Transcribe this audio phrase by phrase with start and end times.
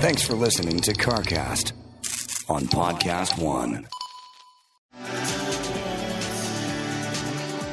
[0.00, 1.72] Thanks for listening to CarCast
[2.48, 3.88] on Podcast One.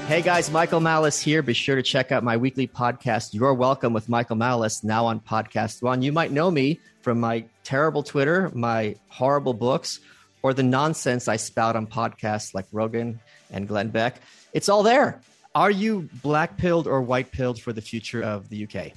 [0.07, 1.43] Hey guys, Michael Malice here.
[1.43, 5.19] Be sure to check out my weekly podcast, You're Welcome with Michael Malice, now on
[5.19, 6.01] Podcast One.
[6.01, 9.99] You might know me from my terrible Twitter, my horrible books,
[10.41, 13.19] or the nonsense I spout on podcasts like Rogan
[13.51, 14.15] and Glenn Beck.
[14.51, 15.21] It's all there.
[15.53, 18.93] Are you black pilled or white pilled for the future of the UK?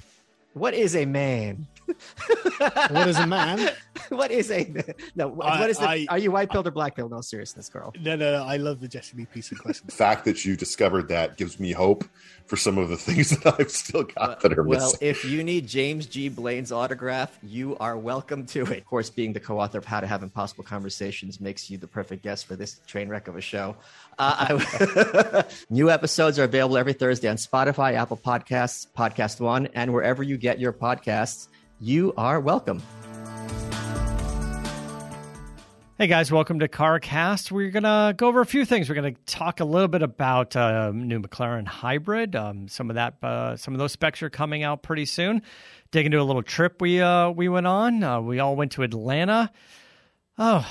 [0.59, 1.67] What is a man?
[2.89, 3.71] What is a man?
[4.09, 4.65] what is a
[5.15, 5.39] no?
[5.41, 7.11] I- what is the, I- are you white pilled or black pilled?
[7.11, 7.93] No seriousness, Carl.
[8.01, 8.43] No, no, no.
[8.43, 9.85] I love the Jesse Lee Peterson question.
[9.87, 12.03] The fact that you discovered that gives me hope
[12.45, 14.97] for some of the things that I've still got that are Well, missing.
[15.01, 16.29] Well, if you need James G.
[16.29, 18.79] Blaine's autograph, you are welcome to it.
[18.79, 22.23] Of course, being the co-author of How to Have Impossible Conversations makes you the perfect
[22.23, 23.75] guest for this train wreck of a show.
[24.17, 29.93] Uh, I, new episodes are available every Thursday on Spotify, Apple Podcasts, Podcast One, and
[29.93, 31.47] wherever you get your podcasts.
[31.81, 32.81] You are welcome.
[35.97, 37.51] Hey guys, welcome to CarCast.
[37.51, 38.89] We're gonna go over a few things.
[38.89, 42.35] We're gonna talk a little bit about uh, new McLaren hybrid.
[42.35, 45.41] Um, some of that, uh, some of those specs are coming out pretty soon.
[45.91, 48.03] Dig into a little trip we uh, we went on.
[48.03, 49.49] Uh, we all went to Atlanta.
[50.37, 50.67] Oh,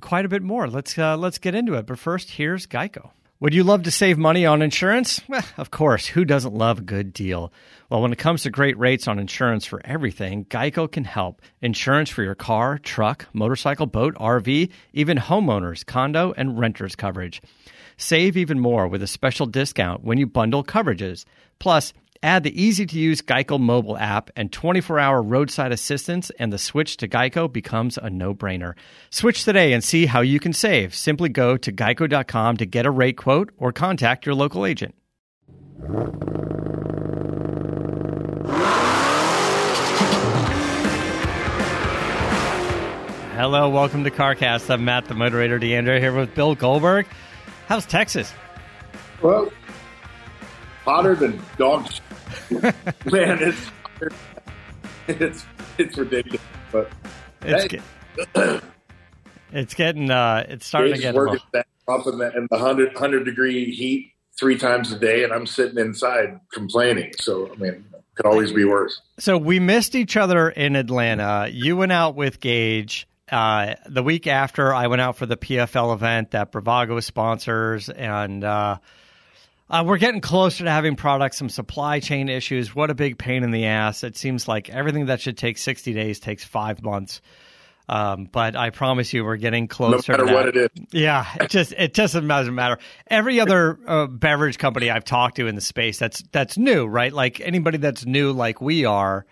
[0.00, 0.68] quite a bit more.
[0.68, 1.86] Let's uh, let's get into it.
[1.86, 3.10] But first, here's Geico.
[3.42, 5.22] Would you love to save money on insurance?
[5.26, 6.06] Well, of course.
[6.06, 7.54] Who doesn't love a good deal?
[7.88, 11.40] Well, when it comes to great rates on insurance for everything, Geico can help.
[11.62, 17.40] Insurance for your car, truck, motorcycle, boat, RV, even homeowners, condo, and renters coverage.
[17.96, 21.24] Save even more with a special discount when you bundle coverages.
[21.58, 26.52] Plus, add the easy to use Geico mobile app and 24 hour roadside assistance, and
[26.52, 28.74] the switch to Geico becomes a no brainer.
[29.10, 30.94] Switch today and see how you can save.
[30.94, 34.94] Simply go to geico.com to get a rate quote or contact your local agent.
[43.36, 44.68] Hello, welcome to CarCast.
[44.68, 47.06] I'm Matt, the moderator, DeAndrea, here with Bill Goldberg.
[47.68, 48.34] How's Texas?
[49.22, 49.50] Well,
[50.84, 51.90] hotter than dog.
[53.10, 53.70] Man, it's
[55.08, 55.44] it's
[55.78, 56.40] it's ridiculous.
[56.72, 56.90] But
[57.42, 57.80] It's Hey.
[58.34, 58.62] get-
[59.52, 62.92] it's getting uh, it's starting to get working that up in the, in the 100,
[62.94, 67.12] 100 degree heat three times a day, and I'm sitting inside complaining.
[67.18, 69.00] So I mean, could always be worse.
[69.18, 71.48] So we missed each other in Atlanta.
[71.50, 73.06] You went out with Gage.
[73.30, 78.42] Uh, the week after, I went out for the PFL event that Bravago sponsors, and
[78.42, 78.78] uh,
[79.70, 81.38] uh, we're getting closer to having products.
[81.38, 82.74] Some supply chain issues.
[82.74, 84.02] What a big pain in the ass!
[84.04, 87.20] It seems like everything that should take sixty days takes five months.
[87.88, 90.12] Um, but I promise you, we're getting closer.
[90.12, 90.68] No matter to what it is.
[90.92, 92.78] Yeah, it just it doesn't doesn't matter.
[93.08, 97.12] Every other uh, beverage company I've talked to in the space that's that's new, right?
[97.12, 99.26] Like anybody that's new, like we are,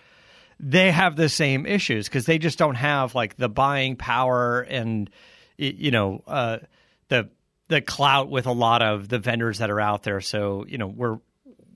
[0.59, 5.09] they have the same issues because they just don't have like the buying power and
[5.57, 6.59] you know uh,
[7.69, 10.21] the clout with a lot of the vendors that are out there.
[10.21, 11.19] So you know we're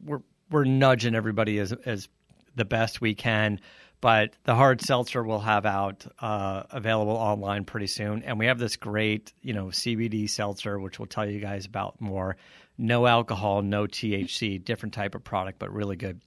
[0.04, 2.08] we're we're nudging everybody as as
[2.54, 3.60] the best we can.
[4.00, 8.58] But the hard seltzer will have out uh, available online pretty soon, and we have
[8.58, 12.36] this great, you know, CBD seltzer, which we'll tell you guys about more.
[12.76, 16.20] No alcohol, no THC, different type of product, but really good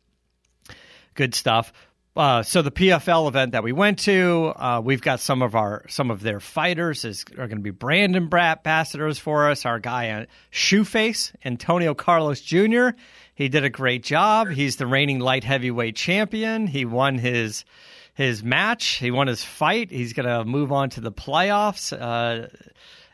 [1.15, 1.73] good stuff.
[2.15, 5.83] Uh, so the PFL event that we went to, uh, we've got some of our
[5.89, 9.65] some of their fighters is are going to be brand ambassadors for us.
[9.65, 12.91] Our guy uh, Shoeface Antonio Carlos Jr.
[13.33, 14.49] He did a great job.
[14.49, 16.67] He's the reigning light heavyweight champion.
[16.67, 17.65] He won his
[18.13, 18.85] his match.
[18.95, 19.91] He won his fight.
[19.91, 21.91] He's going to move on to the playoffs.
[21.91, 22.47] Uh,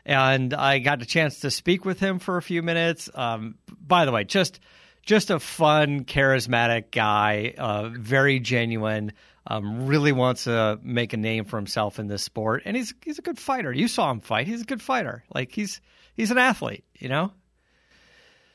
[0.06, 3.10] and I got a chance to speak with him for a few minutes.
[3.12, 4.60] Um, by the way, just
[5.02, 9.12] just a fun, charismatic guy, uh, very genuine.
[9.44, 13.18] Um, really wants to make a name for himself in this sport, and he's he's
[13.18, 13.72] a good fighter.
[13.72, 15.24] You saw him fight; he's a good fighter.
[15.34, 15.80] Like he's
[16.14, 17.32] he's an athlete, you know.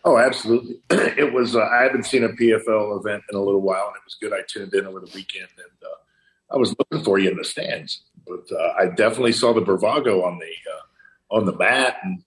[0.05, 0.79] Oh, absolutely.
[0.89, 1.57] it was.
[1.57, 4.31] Uh, I haven't seen a PFL event in a little while, and it was good.
[4.31, 7.43] I tuned in over the weekend, and uh, I was looking for you in the
[7.43, 8.01] stands.
[8.25, 12.23] But uh, I definitely saw the bravado on the uh, on the mat and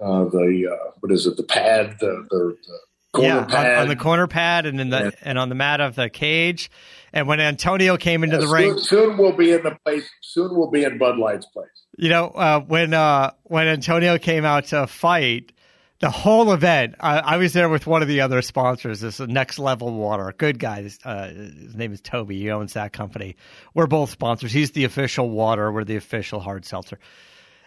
[0.00, 1.36] uh, the uh, what is it?
[1.36, 2.78] The pad, the, the, the
[3.18, 5.10] yeah, on- pad on, the corner pad and in the Yeah.
[5.22, 6.70] and on the mat of the cage.
[7.12, 10.08] And when Antonio came into the soon, ring, Soon we'll be in the place.
[10.20, 11.66] Soon we'll be in Bud Light's place.
[11.98, 15.52] You know, uh, when uh, when Antonio came out to fight,
[15.98, 19.00] the whole event, I, I was there with one of the other sponsors.
[19.00, 20.88] This is Next Level Water, good guy.
[21.04, 22.38] Uh, his name is Toby.
[22.38, 23.34] He owns that company.
[23.74, 24.52] We're both sponsors.
[24.52, 25.70] He's the official water.
[25.72, 26.98] We're the official hard seltzer.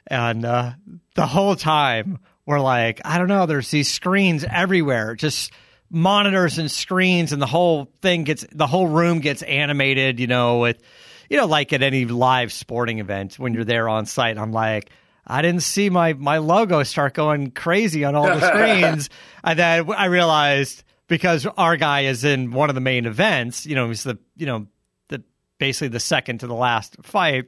[0.07, 0.71] And uh,
[1.15, 3.45] the whole time, we're like, I don't know.
[3.45, 5.51] There's these screens everywhere, just
[5.89, 10.59] monitors and screens and the whole thing gets the whole room gets animated, you know,
[10.59, 10.81] with
[11.29, 14.37] you know, like at any live sporting event when you're there on site.
[14.37, 14.89] I'm like,
[15.25, 19.09] I didn't see my my logo start going crazy on all the screens.
[19.43, 23.75] and then I realized because our guy is in one of the main events, you
[23.75, 24.67] know, he's the you know,
[25.09, 25.23] the
[25.59, 27.45] basically the second to the last fight.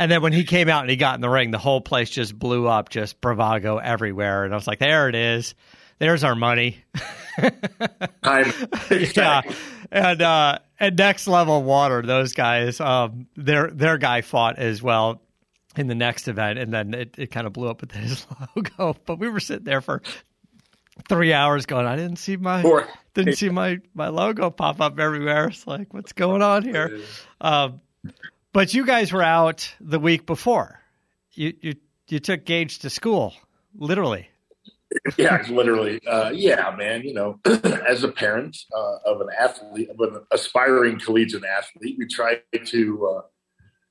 [0.00, 2.10] And then when he came out and he got in the ring, the whole place
[2.10, 4.44] just blew up, just bravado everywhere.
[4.44, 5.54] And I was like, there it is.
[5.98, 6.78] There's our money.
[9.16, 9.42] Yeah.
[9.92, 15.20] And uh and next level water, those guys, um their their guy fought as well
[15.76, 18.26] in the next event and then it, it kind of blew up with his
[18.56, 18.96] logo.
[19.06, 20.02] But we were sitting there for
[21.08, 24.98] three hours going, I didn't see my Or- didn't see my my logo pop up
[24.98, 25.48] everywhere.
[25.48, 27.00] It's like, what's going on here?
[27.40, 27.80] Um,
[28.52, 30.80] but you guys were out the week before.
[31.32, 31.74] You you
[32.08, 33.34] you took Gage to school,
[33.74, 34.28] literally.
[35.16, 36.04] yeah, literally.
[36.04, 37.02] Uh, yeah, man.
[37.02, 37.40] You know,
[37.88, 43.06] as a parent uh, of an athlete, of an aspiring collegiate athlete, we try to
[43.06, 43.22] uh,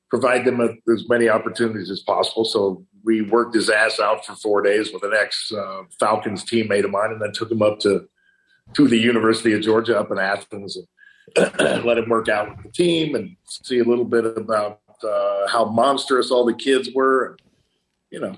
[0.10, 2.44] provide them as many opportunities as possible.
[2.44, 6.84] So we worked his ass out for four days with an ex uh, Falcons teammate
[6.84, 8.08] of mine, and then took him up to
[8.74, 10.86] to the University of Georgia up in Athens and
[11.60, 15.66] let him work out with the team and see a little bit about uh, how
[15.66, 17.26] monstrous all the kids were.
[17.28, 17.42] And,
[18.12, 18.36] you know,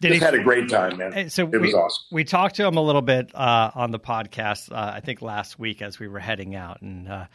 [0.00, 0.18] Did just he?
[0.18, 1.30] had a great time, man.
[1.30, 2.04] So it was awesome.
[2.10, 4.72] we talked to him a little bit uh, on the podcast.
[4.72, 7.26] Uh, I think last week as we were heading out, and uh,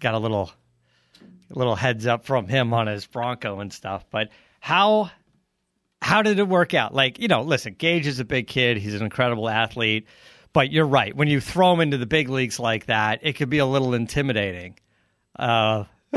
[0.00, 0.50] got a little
[1.50, 4.04] little heads up from him on his Bronco and stuff.
[4.10, 4.30] But
[4.60, 5.10] how
[6.00, 6.94] how did it work out?
[6.94, 8.76] Like you know, listen, Gage is a big kid.
[8.78, 10.06] He's an incredible athlete.
[10.52, 11.14] But you're right.
[11.14, 13.94] When you throw him into the big leagues like that, it could be a little
[13.94, 14.78] intimidating.
[15.38, 15.84] Uh,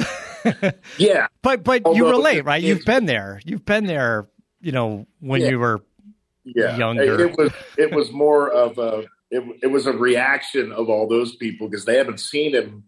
[0.97, 2.61] Yeah, but but you relate, right?
[2.61, 3.39] You've been there.
[3.45, 4.27] You've been there.
[4.61, 5.49] You know when Yeah.
[5.49, 5.81] you were
[6.43, 6.77] yeah.
[6.77, 7.19] younger.
[7.19, 11.07] It, it was it was more of a it, it was a reaction of all
[11.07, 12.85] those people because they haven't seen him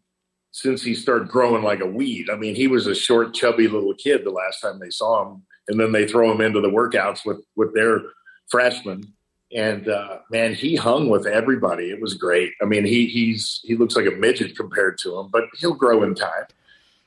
[0.52, 2.30] since he started growing like a weed.
[2.32, 5.44] I mean, he was a short, chubby little kid the last time they saw him,
[5.68, 8.00] and then they throw him into the workouts with with their
[8.50, 9.14] freshmen.
[9.56, 11.92] And uh, man, he hung with everybody.
[11.92, 12.54] It was great.
[12.62, 16.04] I mean, he he's he looks like a midget compared to him, but he'll grow
[16.04, 16.46] in time.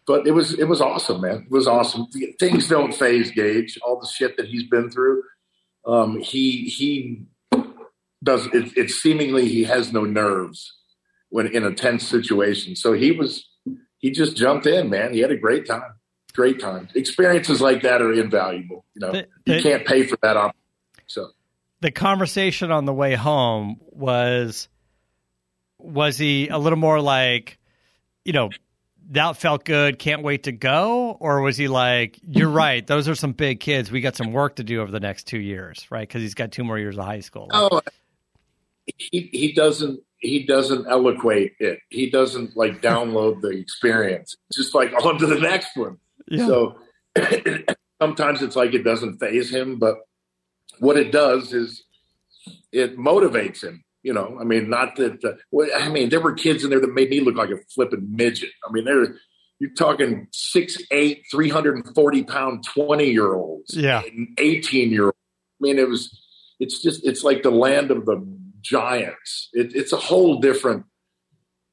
[0.06, 1.46] But it was it was awesome, man.
[1.46, 2.06] It was awesome.
[2.38, 3.78] Things don't phase Gage.
[3.84, 5.22] All the shit that he's been through,
[5.84, 7.22] um, he he
[8.22, 8.46] does.
[8.52, 10.72] It, it's seemingly he has no nerves
[11.31, 12.76] when in a tense situation.
[12.76, 13.48] So he was
[13.98, 15.12] he just jumped in, man.
[15.12, 15.94] He had a great time.
[16.32, 16.88] Great time.
[16.94, 18.84] Experiences like that are invaluable.
[18.94, 20.37] You know, you can't pay for that.
[20.37, 20.54] Op-
[21.06, 21.31] so
[21.87, 24.67] the conversation on the way home was
[25.79, 27.59] was he a little more like
[28.25, 28.50] you know
[29.11, 33.15] that felt good can't wait to go or was he like you're right those are
[33.15, 36.09] some big kids we got some work to do over the next two years right
[36.09, 37.81] because he's got two more years of high school Oh,
[38.97, 41.79] he he doesn't he doesn't eloquate it.
[41.91, 44.37] He doesn't like download the experience.
[44.53, 45.99] Just like on to the next one.
[46.27, 46.47] yeah.
[46.47, 46.79] So
[48.03, 49.99] sometimes it's like it doesn't phase him, but
[50.78, 51.82] what it does is
[52.73, 53.82] it motivates him.
[54.02, 55.25] You know, I mean, not that.
[55.25, 58.06] Uh, I mean, there were kids in there that made me look like a flipping
[58.14, 58.50] midget.
[58.67, 59.17] I mean, they're
[59.58, 64.02] you're talking six, eight, three hundred and forty pound twenty year olds, Yeah.
[64.38, 65.17] eighteen year olds.
[65.61, 66.17] I mean, it was.
[66.61, 67.05] It's just.
[67.05, 68.25] It's like the land of the
[68.61, 69.49] giants.
[69.52, 70.84] It, it's a whole different.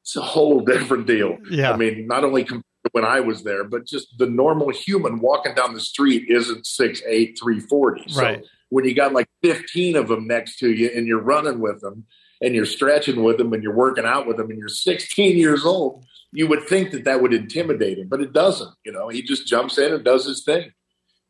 [0.01, 1.37] It's a whole different deal.
[1.51, 1.71] Yeah.
[1.71, 2.47] I mean, not only
[2.93, 7.01] when I was there, but just the normal human walking down the street isn't six
[7.07, 8.03] eight three forty.
[8.07, 8.43] So Right.
[8.73, 12.05] When you got like fifteen of them next to you and you're running with them
[12.41, 15.63] and you're stretching with them and you're working out with them and you're 16 years
[15.63, 18.73] old, you would think that that would intimidate him, but it doesn't.
[18.83, 20.71] You know, he just jumps in and does his thing,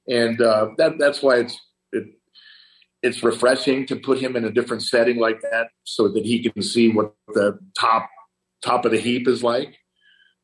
[0.07, 1.59] and uh, that that's why it's
[1.91, 2.05] it,
[3.01, 6.61] it's refreshing to put him in a different setting like that, so that he can
[6.63, 8.09] see what the top
[8.63, 9.75] top of the heap is like.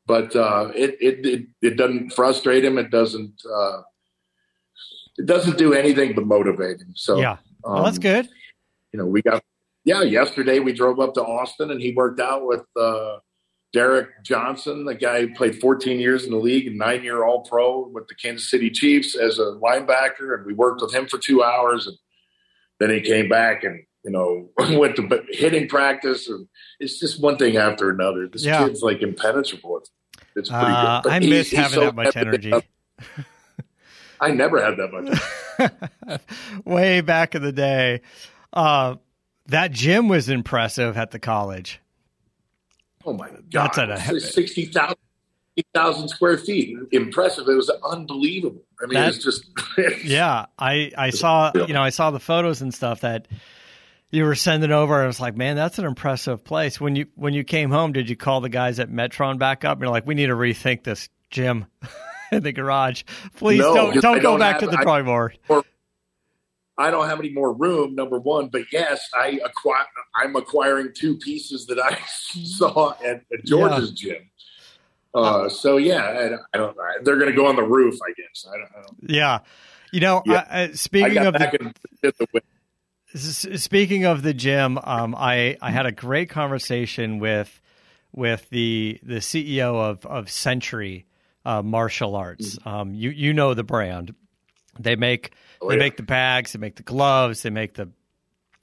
[0.05, 2.77] But uh, it, it it it doesn't frustrate him.
[2.77, 3.41] It doesn't.
[3.49, 3.83] Uh,
[5.19, 6.93] it doesn't do anything but motivate him.
[6.95, 8.29] So yeah well that's um, good
[8.91, 9.43] you know, we got
[9.85, 10.01] yeah.
[10.01, 13.17] Yesterday we drove up to Austin and he worked out with uh,
[13.73, 17.41] Derek Johnson, the guy who played 14 years in the league and nine year All
[17.41, 21.17] Pro with the Kansas City Chiefs as a linebacker, and we worked with him for
[21.17, 21.97] two hours, and
[22.79, 26.47] then he came back and you know went to hitting practice, and
[26.79, 28.27] it's just one thing after another.
[28.27, 28.65] This Yeah.
[28.65, 29.77] kid's like impenetrable.
[29.77, 29.91] It's,
[30.35, 31.09] it's pretty uh, good.
[31.09, 32.53] But i miss having so that much energy
[34.21, 36.21] I never had that much.
[36.65, 38.01] way back in the day
[38.53, 38.95] uh,
[39.47, 41.79] that gym was impressive at the college
[43.05, 43.77] Oh my god!
[43.79, 44.95] at a- 60,000
[45.57, 46.77] 60,000 square feet.
[46.91, 47.47] Impressive.
[47.49, 48.61] It was unbelievable.
[48.81, 49.45] I mean, it's just
[50.05, 53.27] Yeah, I I saw you know I saw the photos and stuff that
[54.11, 54.95] you were sending over.
[54.95, 56.79] And I was like, man, that's an impressive place.
[56.79, 59.73] When you when you came home, did you call the guys at Metron back up?
[59.77, 61.65] And you're like, we need to rethink this gym
[62.31, 63.03] in the garage.
[63.37, 65.37] Please No, don't don't I go don't back to the drawing board.
[66.77, 68.47] I don't have any more room, number one.
[68.47, 69.85] But yes, I acquire.
[70.15, 71.97] I'm acquiring two pieces that I
[72.43, 74.29] saw at, at George's gym.
[75.13, 76.77] Uh, so yeah, I, don't- I don't.
[76.79, 78.45] I, they're going to go on the roof, I guess.
[78.47, 78.69] I don't.
[78.77, 79.39] I don't Yeah.
[79.91, 80.33] You know, Yeah.
[80.35, 82.13] uh, uh, speaking of the
[83.13, 83.57] the.
[83.57, 87.59] Speaking of the gym, um, I I had a great conversation with
[88.13, 91.07] with the the CEO of of Century
[91.45, 92.57] uh, Martial Arts.
[92.65, 94.13] Um, you you know the brand.
[94.79, 95.31] They make
[95.61, 95.79] Oh, they yeah.
[95.79, 97.89] make the bags, they make the gloves, they make the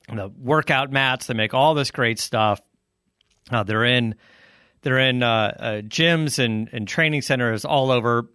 [0.08, 2.60] the workout mats, they make all this great stuff.
[3.50, 4.14] Uh, they're in
[4.82, 5.26] they're in uh,
[5.58, 8.30] uh, gyms and, and training centers all over.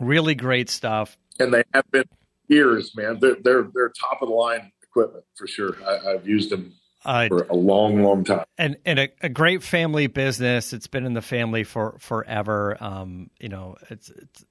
[0.00, 1.16] Really great stuff.
[1.40, 2.04] and they have been
[2.48, 3.18] years, man.
[3.20, 5.76] They're they're they're top of the line equipment for sure.
[5.86, 6.74] I, I've used them
[7.04, 8.44] Uh, for a long, long time.
[8.56, 10.72] and and a, a great family business.
[10.72, 12.76] It's been in the family for forever.
[12.80, 14.44] Um, you know, it's it's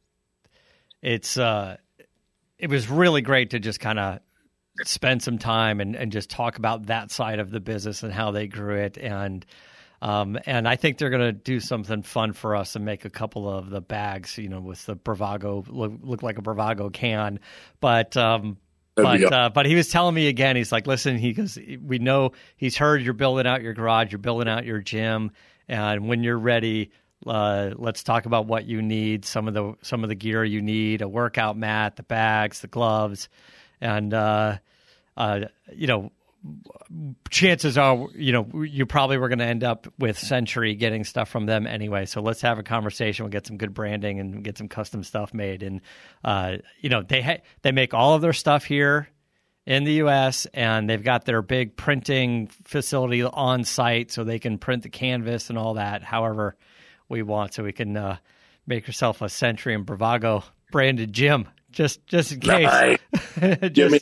[1.02, 1.78] it's uh,
[2.58, 4.20] it was really great to just kind of
[4.84, 8.32] spend some time and and just talk about that side of the business and how
[8.32, 9.46] they grew it and.
[10.00, 13.10] Um, and I think they're going to do something fun for us and make a
[13.10, 17.40] couple of the bags, you know, with the Bravago look, look like a Bravago can.
[17.80, 18.58] But um,
[18.98, 20.56] That'd but uh, but he was telling me again.
[20.56, 24.20] He's like, listen, he goes, we know he's heard you're building out your garage, you're
[24.20, 25.32] building out your gym,
[25.68, 26.92] and when you're ready,
[27.26, 30.62] uh, let's talk about what you need, some of the some of the gear you
[30.62, 33.30] need, a workout mat, the bags, the gloves,
[33.80, 34.58] and uh,
[35.16, 35.42] uh,
[35.74, 36.12] you know.
[37.30, 41.30] Chances are, you know, you probably were going to end up with Century getting stuff
[41.30, 42.06] from them anyway.
[42.06, 43.26] So let's have a conversation.
[43.26, 45.64] We'll get some good branding and get some custom stuff made.
[45.64, 45.82] And
[46.24, 49.10] uh, you know, they ha- they make all of their stuff here
[49.66, 50.46] in the U.S.
[50.54, 55.50] and they've got their big printing facility on site, so they can print the canvas
[55.50, 56.56] and all that, however
[57.10, 58.18] we want, so we can uh,
[58.66, 62.66] make yourself a Century and Bravago branded gym, just just in case.
[62.66, 62.98] Nice.
[63.74, 64.00] Just- Jimmy,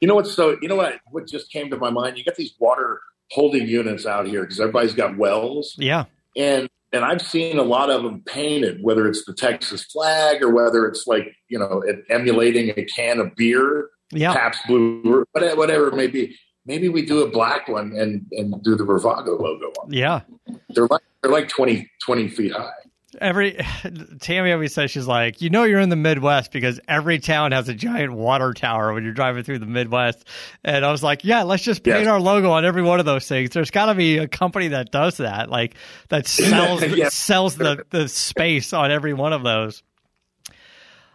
[0.00, 0.56] you know what's so?
[0.60, 1.00] You know what?
[1.10, 2.18] What just came to my mind?
[2.18, 3.00] You got these water
[3.30, 6.04] holding units out here because everybody's got wells, yeah,
[6.36, 10.50] and and I've seen a lot of them painted, whether it's the Texas flag or
[10.50, 14.32] whether it's like you know it- emulating a can of beer, yeah.
[14.32, 16.36] Pabst Blue, or whatever, whatever it may be.
[16.64, 19.92] Maybe we do a black one and and do the Bravago logo on.
[19.92, 20.22] Yeah.
[20.70, 22.70] They're like they're like 20, 20 feet high.
[23.20, 23.58] Every
[24.20, 27.68] Tammy always says she's like, you know, you're in the Midwest because every town has
[27.68, 30.24] a giant water tower when you're driving through the Midwest.
[30.64, 32.06] And I was like, yeah, let's just paint Yes.
[32.08, 33.50] our logo on every one of those things.
[33.50, 35.74] There's got to be a company that does that, like
[36.08, 36.82] that sells
[37.14, 39.82] sells the the space on every one of those.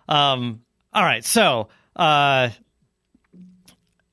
[0.10, 0.62] Um.
[0.94, 1.24] All right.
[1.24, 2.50] So, uh,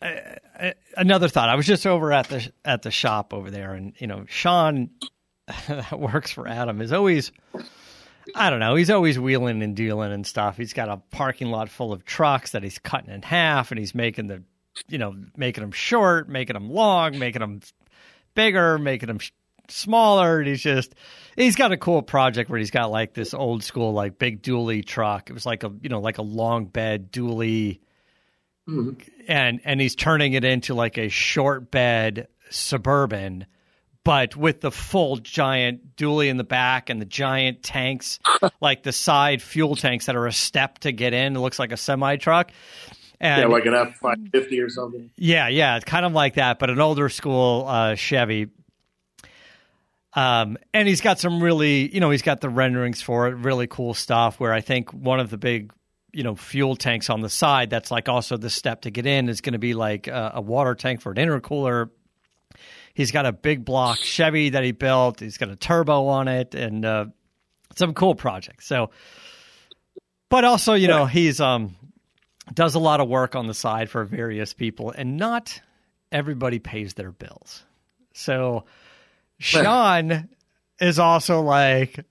[0.00, 1.48] uh, another thought.
[1.48, 4.90] I was just over at the at the shop over there, and you know, Sean
[5.68, 7.32] that works for Adam is always.
[8.34, 8.74] I don't know.
[8.74, 10.56] He's always wheeling and dealing and stuff.
[10.56, 13.94] He's got a parking lot full of trucks that he's cutting in half, and he's
[13.94, 14.42] making the,
[14.88, 17.60] you know, making them short, making them long, making them
[18.34, 19.30] bigger, making them sh-
[19.68, 20.38] smaller.
[20.38, 20.94] And he's just,
[21.36, 24.84] he's got a cool project where he's got like this old school, like big dually
[24.84, 25.30] truck.
[25.30, 27.80] It was like a, you know, like a long bed dually,
[28.68, 29.00] mm-hmm.
[29.26, 33.46] and and he's turning it into like a short bed suburban
[34.08, 38.18] but with the full giant dually in the back and the giant tanks,
[38.62, 41.36] like the side fuel tanks that are a step to get in.
[41.36, 42.50] It looks like a semi truck.
[43.20, 45.10] And Yeah, like an F five fifty or something.
[45.16, 48.48] yeah, yeah, it's kind of like that, but an older school uh, Chevy.
[50.14, 53.66] Um, and he's got some really, you know, he's got the renderings for it, really
[53.66, 54.40] cool stuff.
[54.40, 55.70] Where I think one of the big,
[56.14, 59.28] you know, fuel tanks on the side, that's like also the step to get in,
[59.28, 61.90] is going to be like a, a water tank for an intercooler.
[62.98, 65.20] He's got a big block Chevy that he built.
[65.20, 67.04] He's got a turbo on it, and uh,
[67.76, 68.66] some cool projects.
[68.66, 68.90] So,
[70.28, 71.76] but also, you know, he's um
[72.52, 75.60] does a lot of work on the side for various people, and not
[76.10, 77.62] everybody pays their bills.
[78.14, 78.64] So
[79.38, 80.28] Sean
[80.80, 82.04] is also like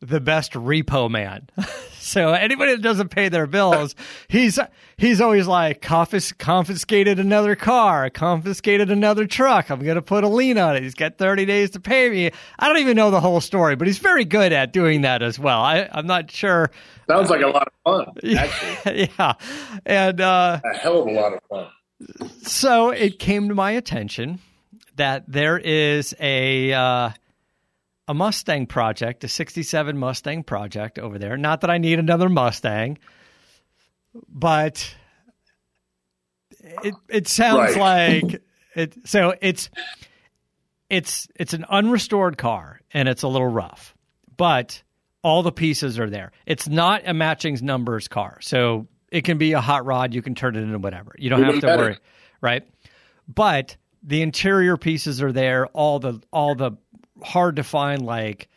[0.00, 1.48] the best repo man.
[1.98, 3.94] so anybody that doesn't pay their bills,
[4.28, 4.58] he's
[4.96, 9.70] he's always like confis- confiscated another car, confiscated another truck.
[9.70, 10.82] I'm gonna put a lien on it.
[10.82, 12.30] He's got 30 days to pay me.
[12.58, 15.38] I don't even know the whole story, but he's very good at doing that as
[15.38, 15.60] well.
[15.60, 16.70] I, I'm not sure.
[17.08, 19.10] Sounds like a lot of fun, actually.
[19.18, 19.34] yeah,
[19.84, 20.20] and.
[20.20, 22.30] uh a hell of a lot of fun.
[22.42, 24.38] so it came to my attention
[24.96, 27.10] that there is a uh,
[28.10, 31.36] a Mustang project, a '67 Mustang project over there.
[31.36, 32.98] Not that I need another Mustang,
[34.28, 34.94] but
[36.82, 38.22] it it sounds Right.
[38.22, 38.42] like
[38.74, 38.94] it.
[39.06, 39.70] So it's
[40.88, 43.94] it's it's an unrestored car and it's a little rough,
[44.36, 44.82] but
[45.22, 46.32] all the pieces are there.
[46.46, 50.14] It's not a matching numbers car, so it can be a hot rod.
[50.14, 51.14] You can turn it into whatever.
[51.18, 51.82] You don't Even have to better.
[51.82, 51.98] worry,
[52.40, 52.66] right?
[53.28, 55.66] But the interior pieces are there.
[55.68, 56.72] All the all the
[57.22, 58.48] hard to find like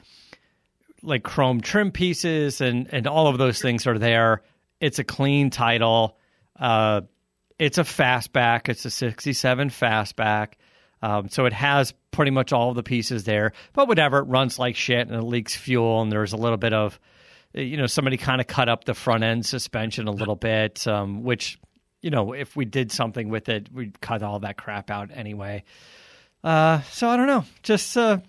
[1.02, 4.42] like chrome trim pieces and and all of those things are there.
[4.80, 6.18] It's a clean title.
[6.60, 7.02] Uh,
[7.60, 8.70] it's a fastback.
[8.70, 10.54] It's a 67 fastback.
[11.02, 13.54] Um, so it has pretty much all the pieces there.
[13.74, 16.02] But whatever, it runs like shit and it leaks fuel.
[16.02, 17.00] And there's a little bit of,
[17.54, 21.24] you know, somebody kind of cut up the front end suspension a little bit, um,
[21.24, 21.60] which,
[22.02, 25.64] you know, if we did something with it, we'd cut all that crap out anyway.
[26.44, 27.46] Uh, so I don't know.
[27.64, 28.20] Just uh,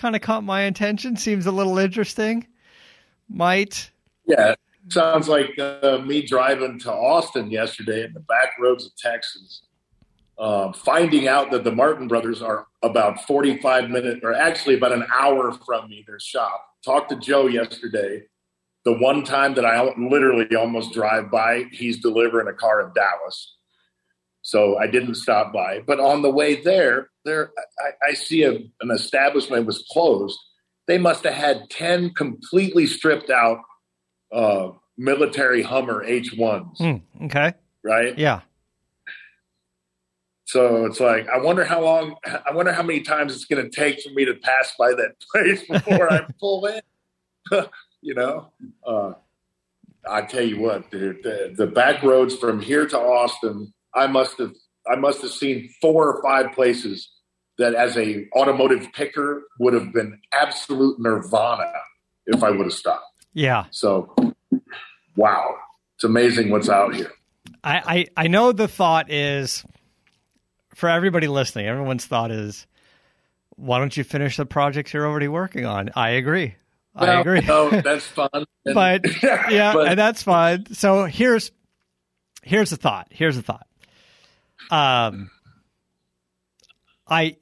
[0.00, 1.16] kind of caught my attention.
[1.16, 2.46] Seems a little interesting.
[3.28, 3.90] Might.
[4.26, 4.54] Yeah,
[4.88, 9.62] sounds like uh, me driving to Austin yesterday in the back roads of Texas,
[10.38, 15.04] uh, finding out that the Martin brothers are about 45 minutes, or actually about an
[15.12, 16.64] hour from me, their shop.
[16.84, 18.22] Talked to Joe yesterday.
[18.86, 23.56] The one time that I literally almost drive by, he's delivering a car in Dallas.
[24.42, 25.80] So I didn't stop by.
[25.86, 30.38] But on the way there, there I, I see a, an establishment was closed.
[30.86, 33.58] They must have had 10 completely stripped out
[34.32, 37.52] uh, military Hummer H1s, Hmm, okay.
[37.84, 38.16] right?
[38.18, 38.40] Yeah.
[40.46, 43.70] So it's like, I wonder how long, I wonder how many times it's going to
[43.70, 46.80] take for me to pass by that place before I pull in.
[48.00, 48.50] you know,
[48.84, 49.12] uh,
[50.08, 54.38] I tell you what, dude, the, the back roads from here to Austin, I must
[54.38, 54.52] have,
[54.90, 57.10] I must have seen four or five places
[57.58, 61.70] that as a automotive picker would have been absolute nirvana
[62.26, 63.04] if I would have stopped.
[63.34, 63.64] Yeah.
[63.70, 64.14] So,
[65.16, 65.54] wow,
[65.96, 67.12] it's amazing what's out here.
[67.62, 69.64] I, I, I know the thought is
[70.74, 72.66] for everybody listening, everyone's thought is,
[73.56, 75.90] why don't you finish the projects you're already working on?
[75.94, 76.54] I agree.
[76.94, 77.40] I Well, agree.
[77.42, 78.30] No, that's fun.
[78.32, 80.72] And- but yeah, but- and that's fine.
[80.74, 81.52] So here's
[82.42, 83.08] here's a thought.
[83.10, 83.66] Here's a thought.
[84.70, 85.30] Um,
[87.08, 87.36] I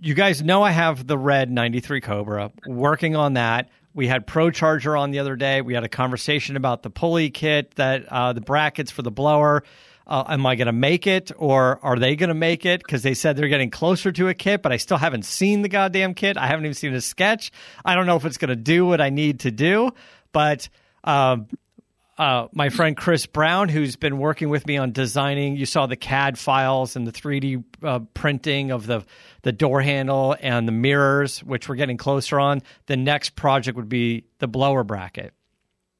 [0.00, 3.68] you guys know I have the red 93 Cobra working on that.
[3.94, 5.60] We had ProCharger on the other day.
[5.60, 9.62] We had a conversation about the pulley kit that uh, the brackets for the blower.
[10.04, 12.82] Uh, am I going to make it or are they going to make it?
[12.82, 15.68] Because they said they're getting closer to a kit, but I still haven't seen the
[15.68, 16.36] goddamn kit.
[16.36, 17.52] I haven't even seen a sketch.
[17.84, 19.92] I don't know if it's going to do what I need to do,
[20.32, 20.68] but
[21.04, 21.46] um,
[22.18, 25.56] uh, my friend Chris Brown, who's been working with me on designing.
[25.56, 29.04] You saw the CAD files and the 3D uh, printing of the
[29.42, 32.62] the door handle and the mirrors, which we're getting closer on.
[32.86, 35.32] The next project would be the blower bracket.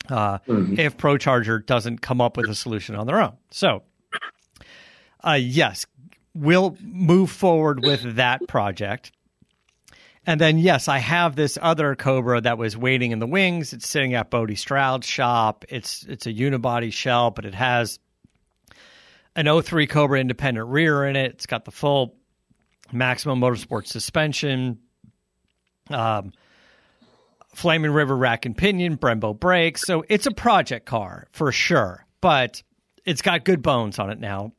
[0.09, 3.83] Uh, If ProCharger doesn't come up with a solution on their own, so
[5.25, 5.87] uh, yes,
[6.35, 9.13] we'll move forward with that project.
[10.25, 13.73] And then, yes, I have this other Cobra that was waiting in the wings.
[13.73, 15.65] It's sitting at Bodie Stroud's shop.
[15.69, 17.99] It's it's a unibody shell, but it has
[19.35, 21.33] an 03 Cobra independent rear in it.
[21.33, 22.15] It's got the full
[22.93, 24.79] maximum motorsport suspension,
[25.91, 26.33] um,
[27.55, 29.83] Flaming River rack and pinion, Brembo brakes.
[29.83, 32.63] So it's a project car for sure, but
[33.05, 34.53] it's got good bones on it now.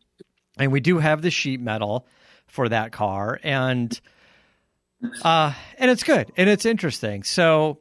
[0.58, 2.06] And we do have the sheet metal
[2.48, 3.40] for that car.
[3.42, 4.00] And
[5.24, 7.24] uh, and it's good and it's interesting.
[7.24, 7.80] So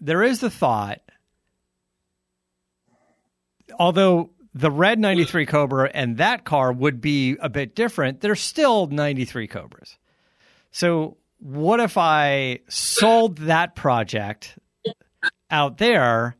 [0.00, 1.00] there is the thought,
[3.78, 8.86] although the red 93 Cobra and that car would be a bit different, they're still
[8.86, 9.98] 93 Cobras.
[10.70, 14.58] So what if I sold that project
[15.50, 16.36] out there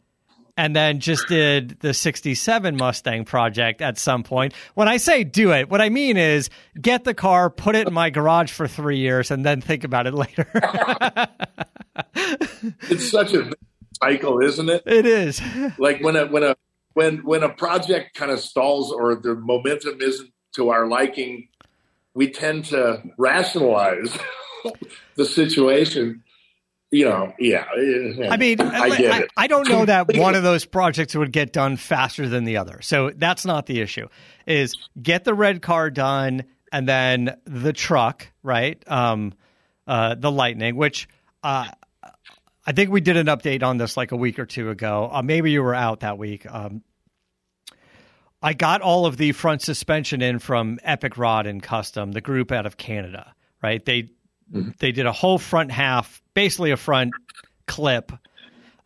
[0.56, 4.54] and then just did the 67 Mustang project at some point.
[4.74, 7.94] When I say do it, what I mean is get the car, put it in
[7.94, 10.48] my garage for three years, and then think about it later.
[12.88, 13.50] it's such a
[14.02, 14.82] cycle, isn't it?
[14.86, 15.40] it is.
[15.78, 16.56] Like when a when a
[16.94, 21.48] when when a project kind of stalls or the momentum isn't to our liking,
[22.14, 24.16] we tend to rationalize
[25.16, 26.22] the situation.
[26.94, 27.64] You know, yeah.
[28.30, 29.26] I mean, I I.
[29.36, 32.80] I don't know that one of those projects would get done faster than the other.
[32.82, 34.06] So that's not the issue.
[34.46, 38.80] Is get the red car done and then the truck, right?
[38.86, 39.34] Um,
[39.88, 41.08] uh, the Lightning, which
[41.42, 41.66] uh,
[42.64, 45.10] I think we did an update on this like a week or two ago.
[45.12, 46.46] Uh, maybe you were out that week.
[46.48, 46.82] Um,
[48.40, 52.52] I got all of the front suspension in from Epic Rod and Custom, the group
[52.52, 53.84] out of Canada, right?
[53.84, 54.10] They
[54.50, 57.12] they did a whole front half, basically a front
[57.66, 58.12] clip,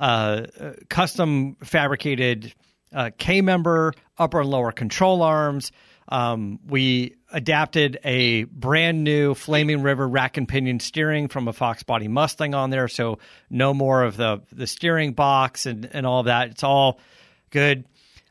[0.01, 2.55] uh, uh, custom fabricated
[2.93, 5.73] uh, K member, upper and lower control arms,
[6.11, 11.83] Um, we adapted a brand new Flaming River rack and pinion steering from a Fox
[11.83, 13.19] Body Mustang on there, so
[13.51, 16.49] no more of the the steering box and and all that.
[16.49, 16.99] It's all
[17.51, 17.85] good.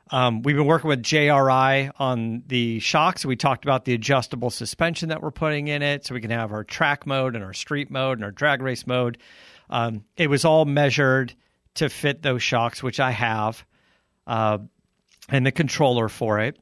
[0.09, 3.25] Um, we've been working with JRI on the shocks.
[3.25, 6.51] We talked about the adjustable suspension that we're putting in it, so we can have
[6.51, 9.17] our track mode and our street mode and our drag race mode.
[9.69, 11.33] Um, it was all measured
[11.75, 13.65] to fit those shocks, which I have,
[14.25, 14.59] uh,
[15.29, 16.57] and the controller for it.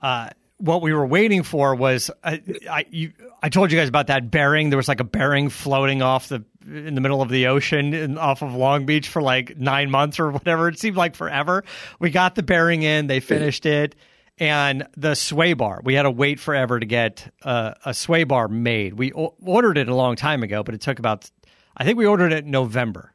[0.00, 3.12] Uh, what we were waiting for was I, I, you,
[3.42, 4.70] I told you guys about that bearing.
[4.70, 8.18] There was like a bearing floating off the in the middle of the ocean in,
[8.18, 10.68] off of Long Beach for like nine months or whatever.
[10.68, 11.64] It seemed like forever.
[11.98, 13.06] We got the bearing in.
[13.06, 13.94] They finished it.
[14.38, 18.48] And the sway bar, we had to wait forever to get uh, a sway bar
[18.48, 18.94] made.
[18.94, 21.30] We o- ordered it a long time ago, but it took about,
[21.76, 23.12] I think we ordered it in November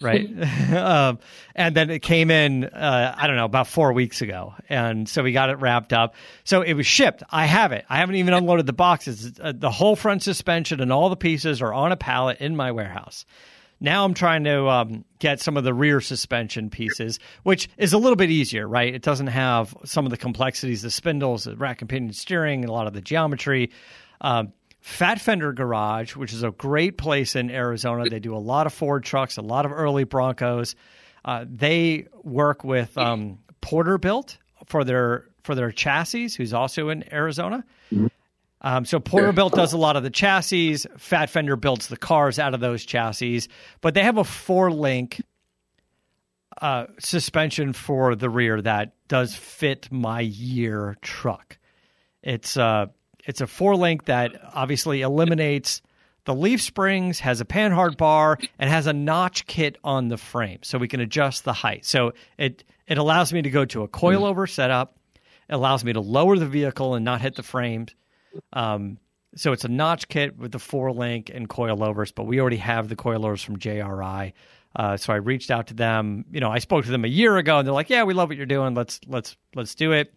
[0.00, 0.28] right?
[0.72, 1.18] um,
[1.54, 5.22] and then it came in, uh, I don't know, about four weeks ago, and so
[5.22, 6.14] we got it wrapped up.
[6.44, 7.22] So it was shipped.
[7.30, 7.84] I have it.
[7.88, 9.38] I haven't even unloaded the boxes.
[9.40, 12.72] Uh, the whole front suspension and all the pieces are on a pallet in my
[12.72, 13.24] warehouse.
[13.78, 17.98] Now I'm trying to um, get some of the rear suspension pieces, which is a
[17.98, 18.94] little bit easier, right?
[18.94, 22.70] It doesn't have some of the complexities, the spindles, the rack and pinion steering, and
[22.70, 23.70] a lot of the geometry.
[24.22, 24.52] Um,
[24.86, 28.08] Fat Fender Garage, which is a great place in Arizona.
[28.08, 30.76] They do a lot of Ford trucks, a lot of early Broncos.
[31.24, 37.64] Uh, they work with um, Porterbuilt for their for their chassis, who's also in Arizona.
[38.60, 40.76] Um, so Porterbuilt does a lot of the chassis.
[40.96, 43.42] Fat Fender builds the cars out of those chassis,
[43.80, 45.20] but they have a four link
[46.62, 51.58] uh, suspension for the rear that does fit my year truck.
[52.22, 52.86] It's uh,
[53.26, 55.82] it's a four link that obviously eliminates
[56.24, 60.58] the leaf springs, has a panhard bar, and has a notch kit on the frame,
[60.62, 61.84] so we can adjust the height.
[61.84, 64.96] So it it allows me to go to a coilover setup.
[65.48, 67.94] It allows me to lower the vehicle and not hit the frames.
[68.52, 68.98] Um,
[69.36, 72.88] so it's a notch kit with the four link and coilovers, but we already have
[72.88, 74.32] the coilovers from JRI.
[74.74, 76.24] Uh, so I reached out to them.
[76.32, 78.28] You know, I spoke to them a year ago, and they're like, "Yeah, we love
[78.28, 78.74] what you're doing.
[78.74, 80.12] Let's let's let's do it."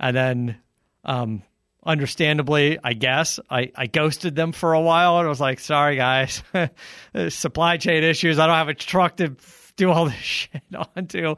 [0.00, 0.56] And then
[1.04, 1.42] um,
[1.84, 5.96] understandably, I guess, I, I ghosted them for a while and I was like, sorry,
[5.96, 6.42] guys,
[7.28, 8.38] supply chain issues.
[8.38, 9.36] I don't have a truck to
[9.76, 10.62] do all this shit
[10.96, 11.36] onto.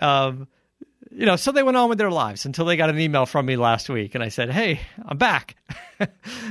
[0.00, 0.48] Um,
[1.10, 3.46] you know, so they went on with their lives until they got an email from
[3.46, 5.56] me last week, and I said, "Hey, I'm back.
[6.00, 6.06] uh,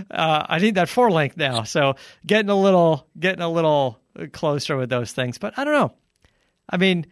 [0.10, 3.99] I need that four link now." So getting a little, getting a little
[4.31, 5.93] closer with those things, but I don't know.
[6.67, 7.05] I mean,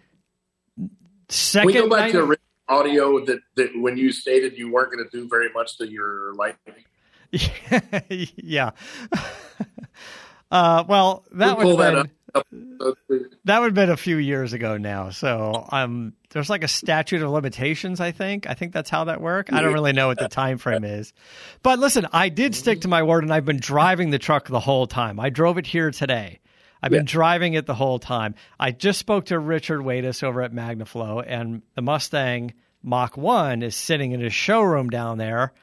[1.29, 5.03] second, we go back night- to audio that, that when you stated you weren't going
[5.03, 6.83] to do very much to your Lightning.
[8.37, 8.71] yeah.
[10.51, 12.47] uh, well, that We'll would that have been, up.
[13.45, 15.09] That would have been a few years ago now.
[15.09, 17.99] So um, there's like a statute of limitations.
[17.99, 18.47] I think.
[18.47, 19.51] I think that's how that works.
[19.53, 21.13] I don't really know what the time frame is.
[21.61, 24.59] But listen, I did stick to my word, and I've been driving the truck the
[24.59, 25.19] whole time.
[25.19, 26.39] I drove it here today.
[26.83, 28.35] I've been driving it the whole time.
[28.59, 33.73] I just spoke to Richard Wadis over at Magnaflow, and the Mustang Mach 1 is
[33.73, 35.53] sitting in his showroom down there.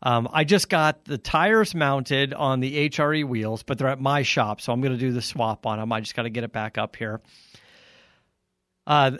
[0.00, 4.22] Um, I just got the tires mounted on the HRE wheels, but they're at my
[4.22, 5.92] shop, so I'm going to do the swap on them.
[5.92, 7.20] I just got to get it back up here.
[8.86, 9.12] Uh,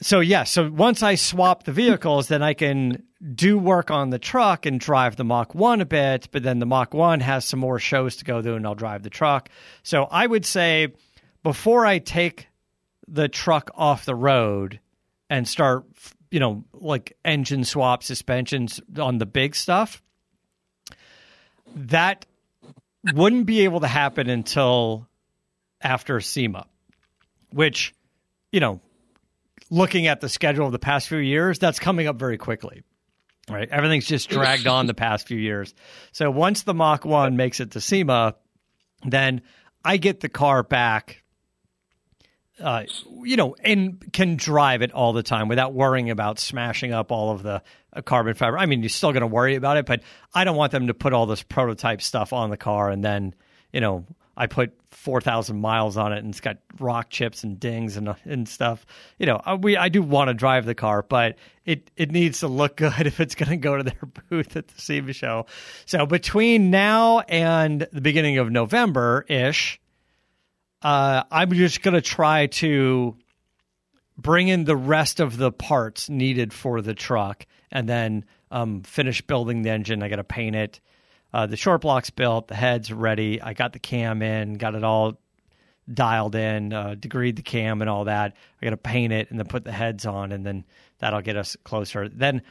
[0.00, 3.02] so yeah, so once I swap the vehicles, then I can
[3.34, 6.66] do work on the truck and drive the Mach 1 a bit, but then the
[6.66, 9.48] Mach 1 has some more shows to go through and I'll drive the truck.
[9.82, 10.88] So I would say
[11.42, 12.48] before I take
[13.08, 14.80] the truck off the road
[15.30, 15.84] and start,
[16.30, 20.02] you know, like engine swap suspensions on the big stuff,
[21.74, 22.26] that
[23.14, 25.06] wouldn't be able to happen until
[25.80, 26.66] after SEMA,
[27.50, 27.94] which,
[28.52, 28.80] you know,
[29.70, 32.82] looking at the schedule of the past few years, that's coming up very quickly.
[33.48, 35.72] Right, everything's just dragged on the past few years.
[36.10, 38.34] So once the Mach One makes it to SEMA,
[39.04, 39.42] then
[39.84, 41.22] I get the car back.
[42.58, 42.84] Uh,
[43.22, 47.30] you know, and can drive it all the time without worrying about smashing up all
[47.30, 48.58] of the uh, carbon fiber.
[48.58, 50.02] I mean, you're still going to worry about it, but
[50.34, 53.34] I don't want them to put all this prototype stuff on the car and then,
[53.74, 57.58] you know, I put four thousand miles on it and it's got rock chips and
[57.58, 58.84] dings and and stuff.
[59.18, 62.40] You know, I, we I do want to drive the car, but it it needs
[62.40, 65.46] to look good if it's going to go to their booth at the SEMA show.
[65.86, 69.80] So between now and the beginning of November ish,
[70.82, 73.16] uh, I'm just going to try to
[74.18, 79.20] bring in the rest of the parts needed for the truck and then um, finish
[79.22, 80.02] building the engine.
[80.02, 80.80] I got to paint it.
[81.32, 83.40] Uh, the short block's built, the head's ready.
[83.42, 85.18] I got the cam in, got it all
[85.92, 88.34] dialed in, uh, degreed the cam and all that.
[88.60, 90.64] I got to paint it and then put the heads on, and then
[90.98, 92.08] that'll get us closer.
[92.08, 92.42] Then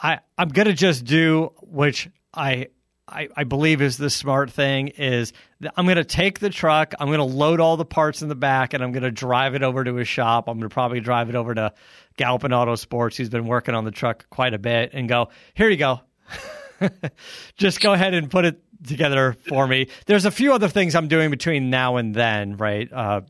[0.00, 2.68] I I'm gonna just do which I.
[3.08, 5.32] I, I believe is the smart thing is
[5.76, 8.34] I'm going to take the truck, I'm going to load all the parts in the
[8.34, 10.48] back, and I'm going to drive it over to his shop.
[10.48, 11.72] I'm going to probably drive it over to
[12.16, 15.68] Galpin Auto Sports, who's been working on the truck quite a bit, and go, here
[15.68, 16.00] you go.
[17.56, 19.88] Just go ahead and put it together for me.
[20.06, 22.92] There's a few other things I'm doing between now and then, right?
[22.92, 23.20] Uh,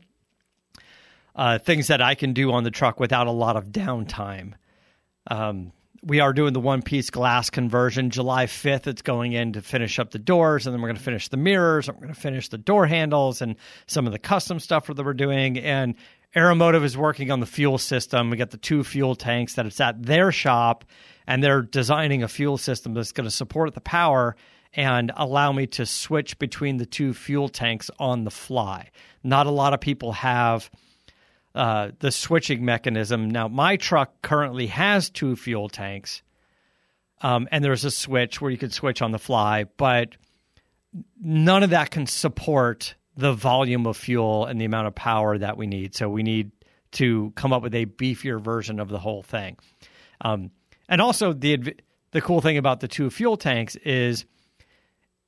[1.35, 4.53] uh, things that I can do on the truck without a lot of downtime.
[5.29, 5.71] Um,
[6.03, 8.09] we are doing the one piece glass conversion.
[8.09, 11.03] July 5th, it's going in to finish up the doors, and then we're going to
[11.03, 13.55] finish the mirrors, and we're going to finish the door handles and
[13.87, 15.57] some of the custom stuff that we're doing.
[15.57, 15.95] And
[16.35, 18.29] Aeromotive is working on the fuel system.
[18.29, 20.85] We got the two fuel tanks that it's at their shop,
[21.27, 24.35] and they're designing a fuel system that's going to support the power
[24.73, 28.89] and allow me to switch between the two fuel tanks on the fly.
[29.23, 30.69] Not a lot of people have
[31.53, 33.29] uh, the switching mechanism.
[33.29, 36.21] Now, my truck currently has two fuel tanks,
[37.21, 40.15] um, and there's a switch where you can switch on the fly, but
[41.19, 45.57] none of that can support the volume of fuel and the amount of power that
[45.57, 45.95] we need.
[45.95, 46.51] So we need
[46.91, 49.57] to come up with a beefier version of the whole thing.
[50.21, 50.51] Um,
[50.89, 51.75] and also the
[52.11, 54.25] the cool thing about the two fuel tanks is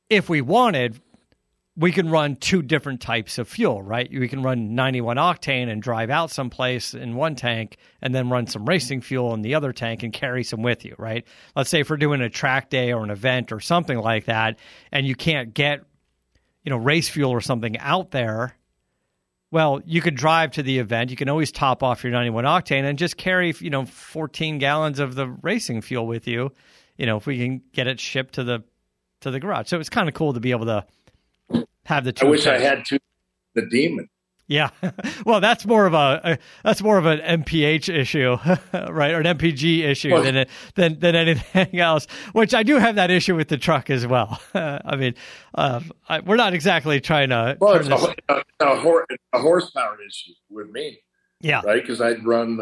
[0.10, 1.00] if we wanted
[1.80, 4.10] we can run two different types of fuel, right?
[4.12, 8.48] We can run 91 octane and drive out someplace in one tank and then run
[8.48, 11.26] some racing fuel in the other tank and carry some with you, right?
[11.56, 14.60] Let's say if we're doing a track day or an event or something like that
[14.92, 15.82] and you can't get
[16.64, 18.56] you know race fuel or something out there,
[19.52, 21.10] well, you could drive to the event.
[21.10, 25.00] You can always top off your 91 octane and just carry, you know, 14 gallons
[25.00, 26.52] of the racing fuel with you,
[26.98, 28.64] you know, if we can get it shipped to the
[29.22, 29.68] to the garage.
[29.68, 30.86] So it's kind of cool to be able to
[31.86, 32.28] have the two.
[32.28, 33.00] I wish I had two.
[33.56, 34.08] The demon.
[34.50, 34.72] Yeah,
[35.28, 38.36] well, that's more of a, a, that's more of an MPH issue,
[38.74, 42.08] right, or an MPG issue well, than than than anything else.
[42.34, 44.42] Which I do have that issue with the truck as well.
[44.56, 45.14] I mean,
[45.54, 47.58] uh, I, we're not exactly trying to.
[47.62, 51.00] Well, it's a, a, a, a, horsepower issue with me.
[51.42, 51.80] Yeah, right.
[51.80, 52.60] Because I'd run,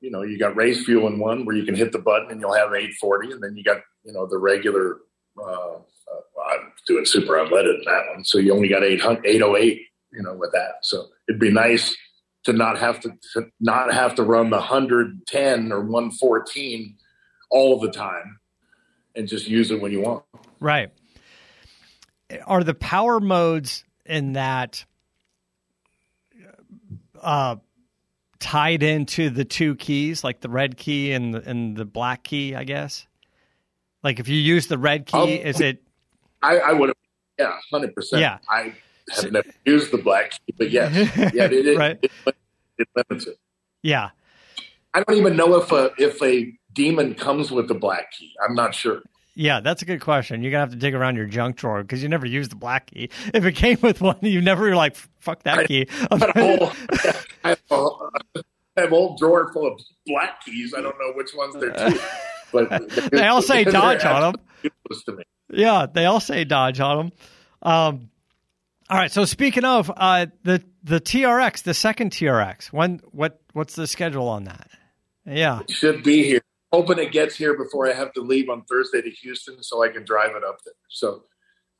[0.00, 2.40] you know, you got race fuel in one where you can hit the button and
[2.40, 5.00] you'll have 840, and then you got you know the regular.
[5.38, 9.82] Uh, uh, I'm doing super unleaded in that one, so you only got 800, 808
[10.12, 10.76] you know, with that.
[10.82, 11.96] So it'd be nice
[12.44, 16.96] to not have to, to not have to run the 110 or 114
[17.50, 18.40] all the time
[19.14, 20.24] and just use it when you want.
[20.60, 20.90] Right.
[22.46, 24.84] Are the power modes in that
[27.20, 27.56] uh,
[28.38, 32.54] tied into the two keys, like the red key and the, and the black key?
[32.54, 33.06] I guess.
[34.02, 35.82] Like if you use the red key, um, is it?
[36.42, 36.96] I, I would have,
[37.38, 38.20] yeah, hundred percent.
[38.20, 38.74] Yeah, I
[39.16, 40.94] have never used the black key, but yes,
[41.34, 41.98] yeah, it, it, right.
[42.02, 42.10] it,
[42.78, 43.38] it, limits it.
[43.82, 44.10] Yeah,
[44.94, 48.32] I don't even know if a if a demon comes with the black key.
[48.46, 49.02] I'm not sure.
[49.34, 50.42] Yeah, that's a good question.
[50.42, 52.86] You're gonna have to dig around your junk drawer because you never used the black
[52.86, 53.08] key.
[53.32, 56.72] If it came with one, you never were like, "Fuck that I, key." whole,
[57.44, 60.74] I, have a, I have a whole drawer full of black keys.
[60.76, 62.00] I don't know which ones they're to,
[62.52, 65.22] but they all say Dodge on them.
[65.50, 67.12] Yeah, they all say Dodge on them.
[67.62, 68.10] Um,
[68.90, 69.10] all right.
[69.10, 74.28] So speaking of uh, the the TRX, the second TRX, when what what's the schedule
[74.28, 74.68] on that?
[75.26, 76.40] Yeah, it should be here.
[76.72, 79.88] Hoping it gets here before I have to leave on Thursday to Houston, so I
[79.88, 80.74] can drive it up there.
[80.88, 81.24] So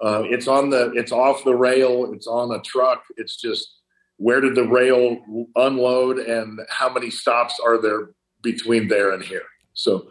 [0.00, 2.12] uh, it's on the it's off the rail.
[2.12, 3.04] It's on a truck.
[3.16, 3.78] It's just
[4.16, 5.18] where did the rail
[5.56, 8.10] unload and how many stops are there
[8.42, 9.44] between there and here?
[9.74, 10.08] So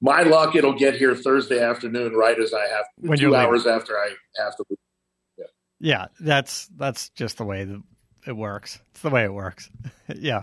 [0.00, 3.98] my luck, it'll get here Thursday afternoon, right as I have when two hours after
[3.98, 4.78] I have to leave.
[5.80, 7.82] Yeah, that's that's just the way that
[8.26, 8.78] it works.
[8.92, 9.70] It's the way it works.
[10.14, 10.42] yeah,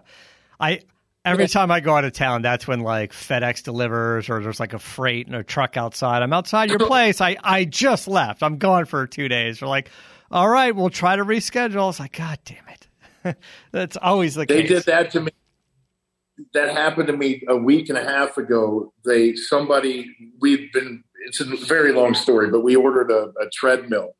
[0.59, 0.81] I
[1.23, 4.73] every time I go out of town, that's when like FedEx delivers or there's like
[4.73, 6.23] a freight and a truck outside.
[6.23, 7.21] I'm outside your place.
[7.21, 8.41] I I just left.
[8.41, 9.59] I'm gone for two days.
[9.59, 9.89] They're like,
[10.31, 11.89] all right, we'll try to reschedule.
[11.89, 13.37] It's like, God damn it.
[13.71, 14.69] that's always the they case.
[14.69, 15.31] They did that to me.
[16.53, 18.93] That happened to me a week and a half ago.
[19.05, 20.07] They somebody
[20.39, 21.03] we've been.
[21.25, 24.16] It's a very long story, but we ordered a, a treadmill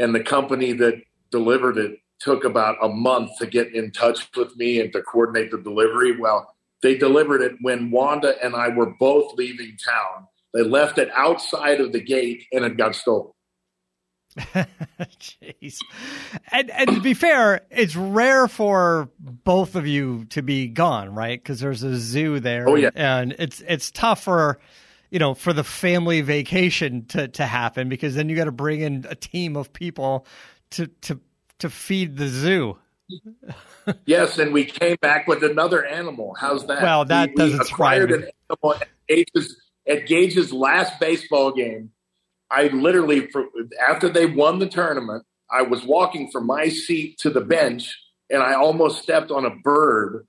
[0.00, 4.56] and the company that delivered it took about a month to get in touch with
[4.56, 6.18] me and to coordinate the delivery.
[6.18, 10.26] Well, they delivered it when Wanda and I were both leaving town.
[10.52, 13.32] They left it outside of the gate and it got stolen.
[14.36, 15.78] Jeez.
[16.52, 21.42] And, and to be fair, it's rare for both of you to be gone, right?
[21.42, 22.68] Because there's a zoo there.
[22.68, 22.90] Oh, yeah.
[22.94, 24.60] And it's it's tough for
[25.10, 28.80] you know, for the family vacation to, to happen because then you got to bring
[28.80, 30.26] in a team of people
[30.70, 31.20] to, to
[31.60, 32.76] to feed the zoo.
[34.04, 36.36] Yes, and we came back with another animal.
[36.38, 36.82] How's that?
[36.82, 39.56] Well, that we, doesn't we acquired an animal at Gage's,
[39.88, 41.90] at Gage's last baseball game.
[42.50, 43.46] I literally, for,
[43.88, 48.42] after they won the tournament, I was walking from my seat to the bench, and
[48.42, 50.26] I almost stepped on a bird,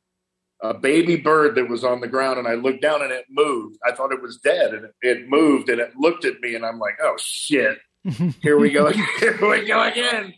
[0.62, 3.78] a baby bird that was on the ground, and I looked down and it moved.
[3.86, 6.80] I thought it was dead, and it, moved, and it looked at me, and I'm
[6.80, 7.80] like, "Oh shit!
[8.41, 8.91] Here we go!
[9.19, 10.34] Here we go again!"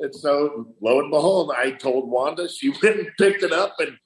[0.00, 2.48] And so, lo and behold, I told Wanda.
[2.48, 3.96] She went and picked it up, and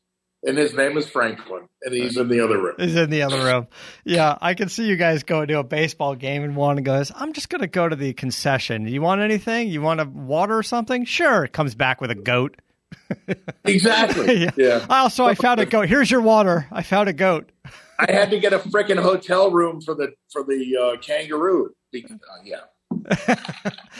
[0.47, 2.75] and his name is Franklin, and he's in the other room.
[2.79, 3.67] He's in the other room.
[4.05, 7.33] Yeah, I can see you guys going to a baseball game and one goes, I'm
[7.33, 8.87] just going to go to the concession.
[8.87, 9.69] You want anything?
[9.69, 11.07] You want a water or something?
[11.07, 11.45] Sure.
[11.45, 12.61] It comes back with a goat.
[13.65, 14.43] Exactly.
[14.43, 14.51] yeah.
[14.57, 14.87] yeah.
[14.91, 15.89] Also, I found a goat.
[15.89, 16.67] Here's your water.
[16.71, 17.51] I found a goat.
[17.99, 21.71] I had to get a freaking hotel room for the for the uh, kangaroo.
[21.93, 22.57] Because, uh, yeah,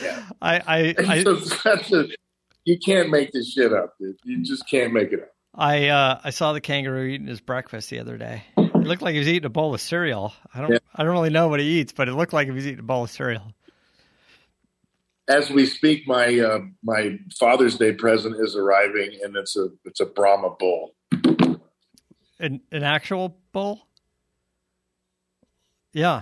[0.01, 0.25] yeah.
[0.41, 2.07] I, I, I, So that's a-
[2.65, 4.17] you can't make this shit up, dude.
[4.23, 5.29] You just can't make it up.
[5.57, 8.43] I, uh, I saw the kangaroo eating his breakfast the other day.
[8.57, 10.33] It looked like he was eating a bowl of cereal.
[10.53, 10.79] I don't, Yeah.
[10.93, 12.83] I don't really know what he eats, but it looked like he was eating a
[12.83, 13.53] bowl of cereal.
[15.27, 19.99] As we speak, my uh, my Father's Day present is arriving, and it's a it's
[19.99, 20.93] a Brahma bull.
[22.39, 23.87] An, an actual bull?
[25.93, 26.21] Yeah.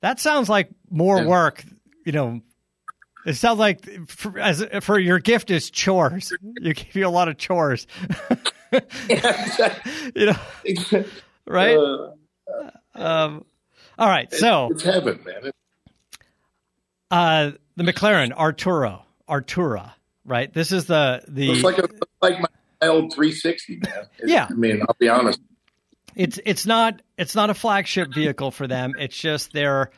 [0.00, 1.26] That sounds like more Yeah.
[1.26, 1.64] work,
[2.06, 2.40] you know.
[3.26, 6.32] It sounds like for, as for your gift is chores.
[6.60, 7.86] You give you a lot of chores,
[10.14, 10.36] you know,
[11.46, 11.76] right?
[11.76, 12.10] Uh,
[12.94, 13.44] Um,
[13.98, 15.46] all right, so it's heaven, man.
[15.46, 15.54] It-
[17.12, 19.92] uh, the McLaren Arturo, Artura,
[20.24, 20.52] right?
[20.52, 21.88] This is the the It's like a
[22.20, 23.92] like my old 360, man.
[24.24, 24.46] Yeah.
[24.50, 25.38] I mean, I'll be honest.
[26.16, 28.94] it's it's not it's not a flagship vehicle for them.
[28.98, 29.90] It's just their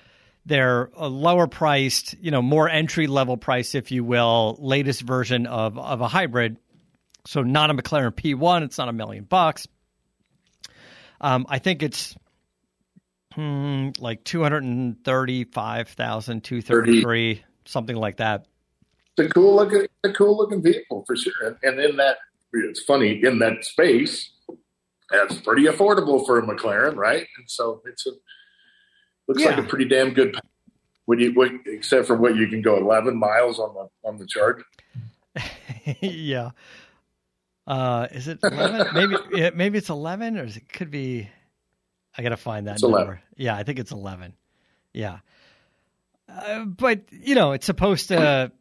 [0.45, 5.79] their lower priced, you know, more entry level price, if you will, latest version of
[5.79, 6.59] of a hybrid.
[7.27, 8.65] So not a McLaren P1.
[8.65, 9.67] It's not a million bucks.
[11.21, 12.15] Um, I think it's
[13.35, 18.47] hmm, like two hundred and thirty five thousand two thirty three, something like that.
[19.17, 21.33] It's a cool looking, a cool looking vehicle for sure.
[21.45, 22.19] And, and in that,
[22.53, 24.31] it's funny in that space,
[25.11, 27.27] that's pretty affordable for a McLaren, right?
[27.39, 28.11] And so it's a
[29.29, 30.37] looks like a pretty damn good.
[31.07, 34.27] When you, what, except for what you can go 11 miles on the on the
[34.27, 34.63] charge.
[36.01, 36.51] yeah.
[37.67, 38.87] Uh, is it eleven?
[38.93, 41.29] maybe maybe it's eleven, or is it could be.
[42.17, 42.99] I gotta find that It's number.
[42.99, 43.19] 11.
[43.37, 44.35] Yeah, I think it's eleven.
[44.93, 45.19] Yeah,
[46.29, 48.53] uh, but you know, it's supposed to.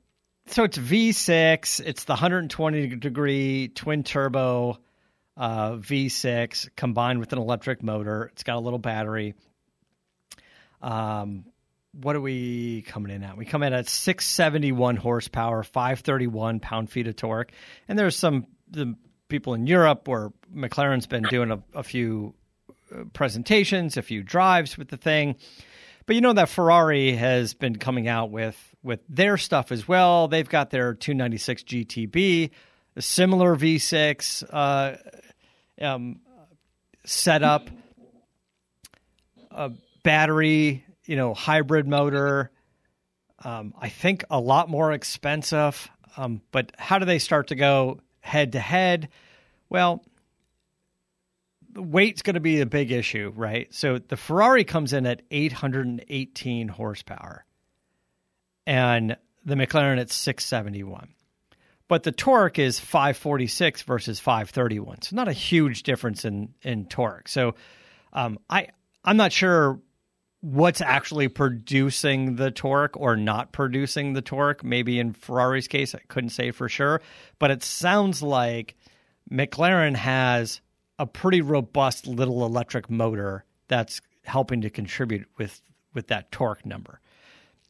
[0.47, 1.81] So it's V6.
[1.85, 4.77] It's the 120 degree twin turbo
[5.37, 8.29] uh, V6 combined with an electric motor.
[8.33, 9.35] It's got a little battery.
[10.81, 11.45] Um,
[11.93, 13.37] what are we coming in at?
[13.37, 17.51] We come in at 671 horsepower, 531 pound feet of torque.
[17.87, 18.95] And there's some the
[19.29, 22.33] people in Europe where McLaren's been doing a, a few
[23.13, 25.35] presentations, a few drives with the thing.
[26.05, 30.27] But you know that Ferrari has been coming out with with their stuff as well.
[30.27, 32.49] They've got their 296 GTB,
[32.97, 34.97] a similar V6 uh,
[35.81, 36.19] um,
[37.05, 37.69] setup,
[39.51, 39.71] a
[40.03, 42.51] battery, you know, hybrid motor.
[43.43, 45.89] Um, I think a lot more expensive.
[46.17, 49.09] Um, but how do they start to go head to head?
[49.69, 50.03] Well,
[51.75, 53.73] weight's going to be a big issue, right?
[53.73, 57.45] So the Ferrari comes in at 818 horsepower
[58.65, 61.09] and the McLaren at 671.
[61.87, 65.01] But the torque is 546 versus 531.
[65.03, 67.27] So not a huge difference in in torque.
[67.27, 67.55] So
[68.13, 68.69] um, I
[69.03, 69.79] I'm not sure
[70.39, 74.63] what's actually producing the torque or not producing the torque.
[74.63, 77.01] Maybe in Ferrari's case, I couldn't say for sure,
[77.37, 78.75] but it sounds like
[79.31, 80.61] McLaren has
[80.99, 85.61] a pretty robust little electric motor that's helping to contribute with
[85.93, 86.99] with that torque number.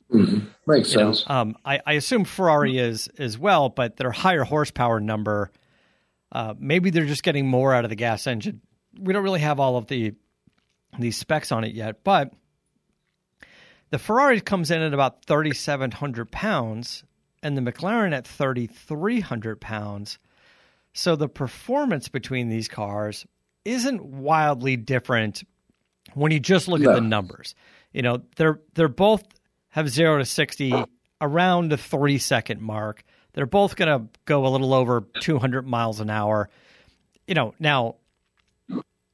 [0.10, 1.24] Makes You know, sense.
[1.28, 5.52] um, I, I assume Ferrari is as well, but their higher horsepower number,
[6.32, 8.62] uh, maybe they're just getting more out of the gas engine.
[9.00, 10.14] We don't really have all of the
[11.00, 12.32] these specs on it yet, but
[13.90, 17.04] the Ferrari comes in at about 3,700 pounds
[17.42, 20.20] and the McLaren at 3,300 pounds.
[20.94, 23.26] So the performance between these cars
[23.66, 25.44] isn't wildly different
[26.14, 27.56] when you just look at the numbers.
[27.94, 29.24] You know, they're they're both
[29.70, 30.74] have 0 to 60
[31.20, 33.04] around the 3 second mark.
[33.34, 36.50] They're both going to go a little over 200 miles an hour.
[37.28, 37.96] You know, now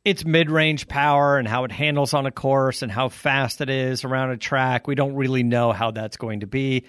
[0.03, 4.03] its mid-range power and how it handles on a course and how fast it is
[4.03, 4.87] around a track.
[4.87, 6.85] We don't really know how that's going to be.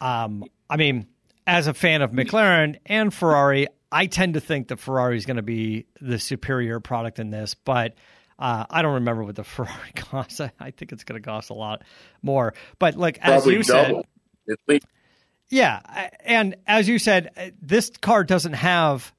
[0.00, 1.06] Um, I mean,
[1.46, 5.36] as a fan of McLaren and Ferrari, I tend to think that Ferrari is going
[5.36, 7.94] to be the superior product in this, but
[8.40, 10.40] uh, I don't remember what the Ferrari costs.
[10.40, 11.82] I think it's going to cost a lot
[12.20, 12.54] more.
[12.80, 14.04] But like Probably as you double.
[14.68, 14.80] said,
[15.48, 19.14] yeah, and as you said, uh, this car doesn't have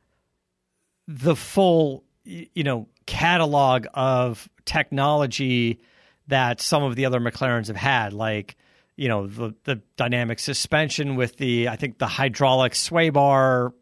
[1.07, 5.79] the full, you know, catalog of technology
[6.27, 8.57] that some of the other McLarens have had, like
[8.97, 13.73] you know the the dynamic suspension with the I think the hydraulic sway bar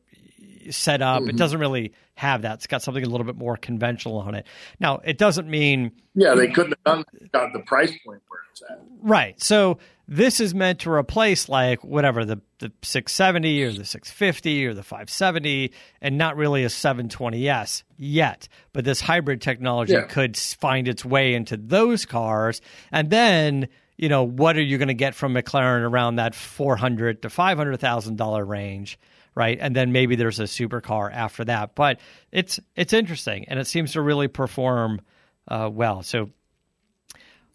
[0.72, 1.22] setup.
[1.22, 1.38] It mm-hmm.
[1.38, 2.55] doesn't really have that.
[2.55, 4.45] It's got something a little bit more conventional on it.
[4.80, 8.61] Now, it doesn't mean yeah, they couldn't have done got the price point where it's
[8.70, 8.80] at.
[9.01, 9.41] Right.
[9.41, 14.74] So this is meant to replace like whatever the the 670 or the 650 or
[14.74, 18.47] the 570 and not really a 720S yet.
[18.74, 20.03] But this hybrid technology Yeah.
[20.03, 22.61] could find its way into those cars
[22.91, 27.22] and then you know what are you going to get from McLaren around that 400
[27.22, 28.99] to 500,000 dollar range,
[29.36, 29.58] right?
[29.60, 31.76] And then maybe there's a supercar after that.
[31.76, 32.00] But
[32.32, 35.02] it's it's interesting and it seems to really perform
[35.48, 36.04] uh, well.
[36.04, 36.30] So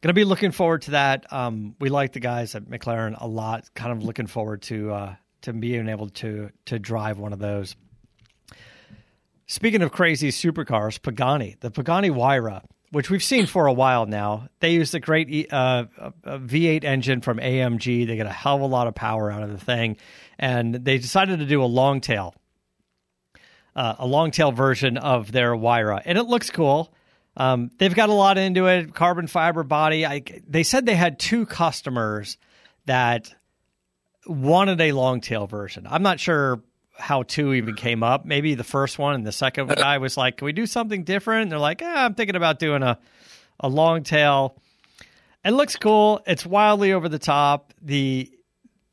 [0.00, 1.32] Going to be looking forward to that.
[1.32, 3.68] Um, we like the guys at McLaren a lot.
[3.74, 7.74] Kind of looking forward to uh, to being able to to drive one of those.
[9.48, 14.48] Speaking of crazy supercars, Pagani, the Pagani Huayra, which we've seen for a while now,
[14.60, 18.06] they use the great uh, uh, V8 engine from AMG.
[18.06, 19.96] They get a hell of a lot of power out of the thing,
[20.38, 22.34] and they decided to do a long tail,
[23.76, 26.92] uh, a long tail version of their Huayra, and it looks cool.
[27.36, 30.04] Um, they've got a lot into it, carbon fiber body.
[30.04, 32.36] I, they said they had two customers
[32.86, 33.32] that
[34.26, 35.86] wanted a long tail version.
[35.88, 36.62] I'm not sure
[36.98, 38.24] how two even came up.
[38.24, 41.42] Maybe the first one and the second guy was like, "Can we do something different?"
[41.42, 42.98] And they're like, eh, "I'm thinking about doing a
[43.60, 44.56] a long tail."
[45.44, 46.20] It looks cool.
[46.26, 47.72] It's wildly over the top.
[47.80, 48.30] The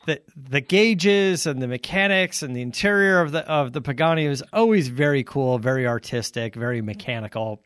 [0.06, 4.44] the the gauges and the mechanics and the interior of the of the Pagani is
[4.54, 7.62] always very cool, very artistic, very mechanical.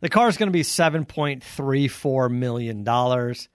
[0.00, 3.48] The car is going to be seven point three four million dollars.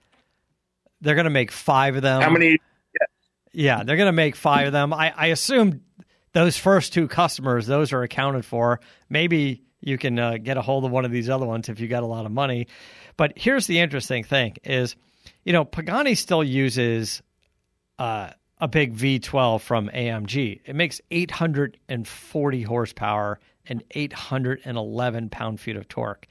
[1.00, 2.22] They're going to make five of them.
[2.22, 2.58] How many?
[3.52, 4.92] Yeah, they're going to make five of them.
[4.92, 5.80] I, I assume
[6.32, 8.80] those first two customers, those are accounted for.
[9.08, 11.88] Maybe you can uh, get a hold of one of these other ones if you
[11.88, 12.68] got a lot of money.
[13.16, 14.96] But here's the interesting thing: is
[15.44, 17.22] you know Pagani still uses
[17.98, 20.60] uh, a big V12 from AMG.
[20.64, 26.26] It makes 840 horsepower and 811 pound feet of torque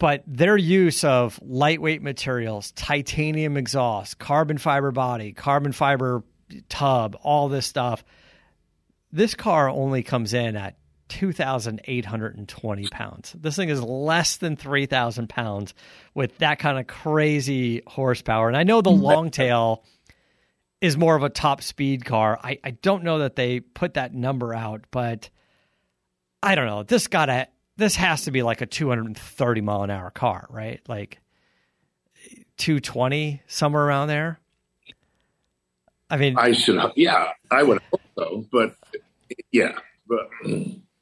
[0.00, 6.24] but their use of lightweight materials, titanium exhaust, carbon fiber body, carbon fiber
[6.70, 8.02] tub, all this stuff,
[9.12, 10.78] this car only comes in at
[11.08, 13.36] 2,820 pounds.
[13.38, 15.74] This thing is less than 3,000 pounds
[16.14, 18.48] with that kind of crazy horsepower.
[18.48, 19.84] And I know the long tail
[20.80, 22.40] is more of a top speed car.
[22.42, 25.28] I, I don't know that they put that number out, but
[26.42, 26.84] I don't know.
[26.84, 27.48] This got to
[27.80, 30.80] this has to be like a 230 mile an hour car, right?
[30.86, 31.18] Like
[32.58, 34.38] 220 somewhere around there.
[36.10, 36.80] I mean, I should.
[36.96, 38.44] Yeah, I would hope so.
[38.52, 38.74] But
[39.52, 39.78] yeah,
[40.08, 40.28] but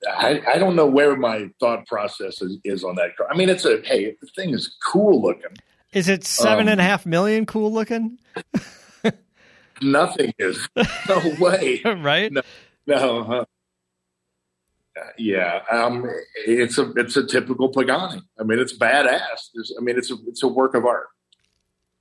[0.07, 3.27] I, I don't know where my thought process is, is on that car.
[3.31, 5.57] I mean, it's a hey, the thing is cool looking.
[5.93, 8.19] is it seven um, and a half million cool looking?
[9.83, 10.69] Nothing is.
[11.09, 11.81] No way.
[11.85, 12.31] right?
[12.31, 12.43] No.
[12.87, 13.25] No.
[13.25, 13.45] Huh?
[15.19, 16.09] Yeah, um,
[16.47, 18.23] it's a it's a typical Pagani.
[18.39, 19.51] I mean, it's badass.
[19.55, 21.07] There's, I mean, it's a it's a work of art.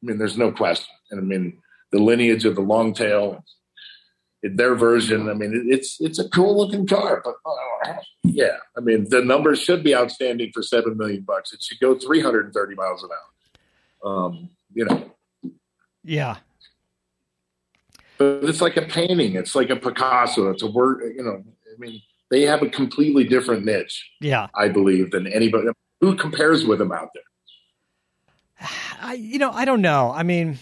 [0.04, 0.94] I mean, there's no question.
[1.12, 1.58] And I mean,
[1.92, 3.44] the lineage of the long tail,
[4.44, 5.30] their version.
[5.30, 7.22] I mean, it's it's a cool looking car.
[7.24, 7.94] But uh,
[8.24, 11.54] yeah, I mean, the numbers should be outstanding for seven million bucks.
[11.54, 14.26] It should go 330 miles an hour.
[14.26, 15.12] Um, you know,
[16.04, 16.38] Yeah.
[18.18, 19.36] but it's like a painting.
[19.36, 20.52] It's like a Picasso.
[20.52, 21.02] It's a word.
[21.16, 24.48] You know, I mean, they have a completely different niche, Yeah.
[24.56, 25.68] I believe, than anybody
[26.02, 28.68] who compares with them out there.
[29.02, 30.12] I, you know, I don't know.
[30.12, 30.58] I mean,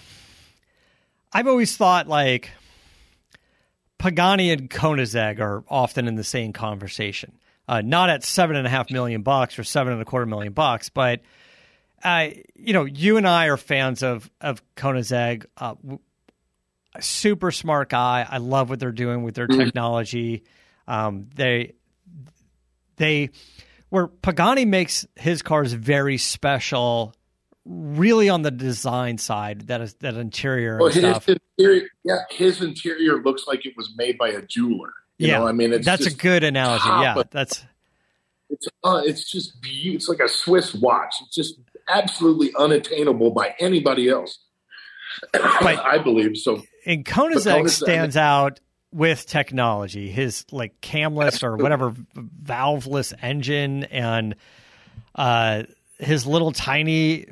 [1.33, 2.51] I've always thought like
[3.97, 7.33] Pagani and Koenigsegg are often in the same conversation.
[7.67, 10.53] Uh, not at seven and a half million bucks or seven and a quarter million
[10.53, 11.21] bucks, but
[12.03, 15.45] uh, you know, you and I are fans of of Koenigsegg.
[15.57, 15.75] Uh,
[16.99, 18.27] super smart guy.
[18.29, 20.43] I love what they're doing with their technology.
[20.87, 21.73] Um, they
[22.97, 23.29] they
[23.89, 27.13] where Pagani makes his cars very special,
[27.65, 29.67] really on the design side.
[29.67, 34.17] That is that interior Well, his interior, yeah, his interior looks like it was made
[34.17, 34.93] by a jeweler.
[35.17, 36.87] You yeah, know, I mean, it's that's just, a good analogy.
[36.87, 37.63] Yeah, that's
[38.49, 39.95] It's uh, it's just beautiful.
[39.95, 41.15] It's like a Swiss watch.
[41.21, 44.39] It's just absolutely unattainable by anybody else.
[45.31, 46.61] But I believe so.
[46.85, 48.59] And Koenigsegg stands out
[48.91, 50.09] with technology.
[50.09, 54.35] His like camless or whatever valveless engine and
[55.15, 55.63] uh,
[55.99, 57.27] his little tiny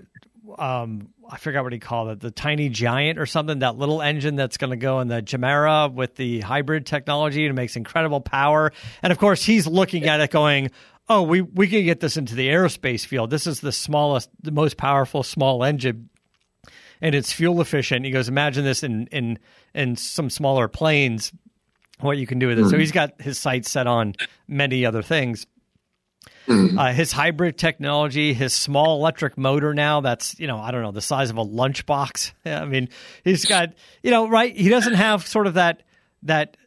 [0.58, 4.36] um, I forgot what he called it, the tiny giant or something, that little engine
[4.36, 8.72] that's going to go in the Gemera with the hybrid technology and makes incredible power.
[9.01, 10.72] And of course, he's looking at it going,
[11.10, 13.30] oh, we, we can get this into the aerospace field.
[13.30, 16.10] This is the smallest, the most powerful small engine.
[17.01, 18.06] And it's fuel efficient.
[18.06, 19.39] He goes, imagine this in, in,
[19.74, 21.34] in some smaller planes,
[22.00, 22.64] what you can do with it.
[22.64, 22.72] Mm-hmm.
[22.72, 24.16] So he's got his sights set on
[24.48, 25.46] many other things.
[26.48, 26.78] Mm-hmm.
[26.78, 30.91] Uh, his hybrid technology, his small electric motor now that's, you know, I don't know,
[30.91, 32.34] the size of a lunchbox.
[32.46, 32.89] Yeah, I mean,
[33.24, 34.56] he's got, you know, right.
[34.56, 35.84] He doesn't have sort of that,
[36.24, 36.58] that,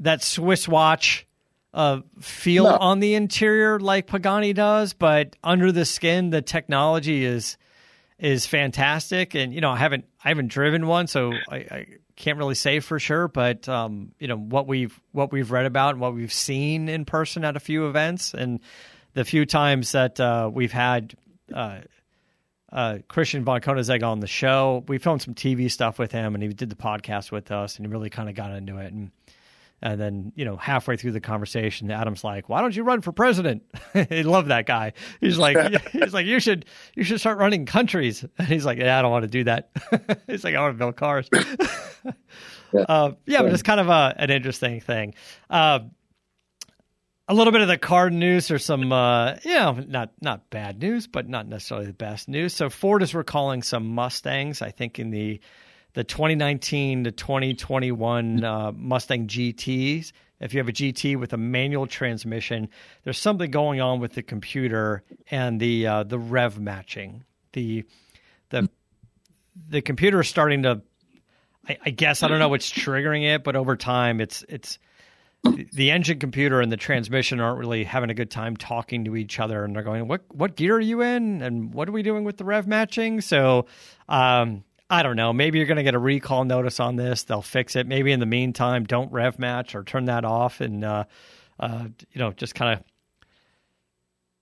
[0.00, 1.26] that Swiss watch
[1.72, 2.76] uh, feel no.
[2.76, 7.56] on the interior like Pagani does, but under the skin, the technology is,
[8.18, 9.34] is fantastic.
[9.34, 11.86] And, you know, I haven't, I haven't driven one, so I, I
[12.16, 15.90] can't really say for sure, but um, you know what we've what we've read about
[15.90, 18.60] and what we've seen in person at a few events, and
[19.14, 21.14] the few times that uh, we've had
[21.52, 21.80] uh,
[22.72, 26.42] uh, Christian von Koenigsegg on the show, we filmed some TV stuff with him, and
[26.42, 28.92] he did the podcast with us, and he really kind of got into it.
[28.92, 29.10] And
[29.84, 33.12] and then you know halfway through the conversation, Adam's like, "Why don't you run for
[33.12, 33.62] president?"
[34.08, 34.94] he loved that guy.
[35.20, 35.56] He's like,
[35.92, 36.64] he's like, "You should
[36.94, 39.70] you should start running countries." And he's like, "Yeah, I don't want to do that."
[40.26, 41.28] he's like, "I want to build cars."
[42.72, 42.80] yeah.
[42.88, 45.14] Uh, yeah, but it's kind of a, an interesting thing.
[45.50, 45.80] Uh,
[47.28, 50.80] a little bit of the card news or some uh, you know not not bad
[50.80, 54.98] news but not necessarily the best news so ford is recalling some mustangs i think
[54.98, 55.40] in the
[55.94, 61.86] the 2019 to 2021 uh, mustang gts if you have a gt with a manual
[61.86, 62.68] transmission
[63.04, 67.24] there's something going on with the computer and the uh, the rev matching.
[67.52, 67.84] The
[68.50, 68.68] the
[69.68, 70.82] the computer is starting to
[71.66, 74.78] I, I guess i don't know what's triggering it but over time it's it's
[75.72, 79.38] the engine computer and the transmission aren't really having a good time talking to each
[79.38, 81.42] other and they're going what what gear are you in?
[81.42, 83.20] And what are we doing with the rev matching?
[83.20, 83.66] So
[84.08, 87.42] um, i don't know maybe you're going to get a recall notice on this they'll
[87.42, 91.04] fix it maybe in the meantime don't rev match or turn that off and uh,
[91.60, 92.84] uh, you know just kind of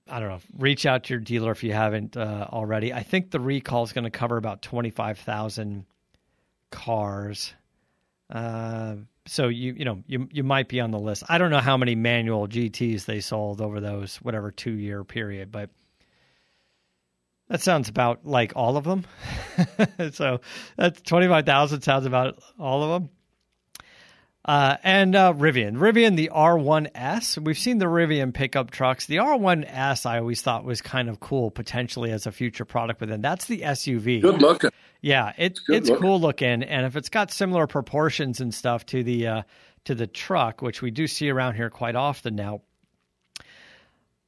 [0.09, 0.40] I don't know.
[0.59, 2.93] Reach out to your dealer if you haven't uh, already.
[2.93, 5.86] I think the recall is going to cover about twenty five thousand
[6.70, 7.55] cars.
[8.28, 11.22] Uh, so you you know you you might be on the list.
[11.28, 15.53] I don't know how many manual GTS they sold over those whatever two year period,
[15.53, 15.70] but
[17.53, 19.05] that sounds about like all of them.
[20.12, 20.40] so
[20.74, 23.11] that's twenty five thousand sounds about all of them.
[24.42, 27.44] Uh, and uh, Rivian, Rivian, the R1S.
[27.44, 29.05] We've seen the Rivian pickup trucks.
[29.05, 33.11] The R1S, I always thought was kind of cool potentially as a future product, but
[33.11, 34.22] then that's the SUV.
[34.22, 34.70] Good looking.
[35.03, 36.03] Yeah, it, it's, it's looking.
[36.03, 39.42] cool looking, and if it's got similar proportions and stuff to the uh,
[39.84, 42.62] to the truck, which we do see around here quite often now.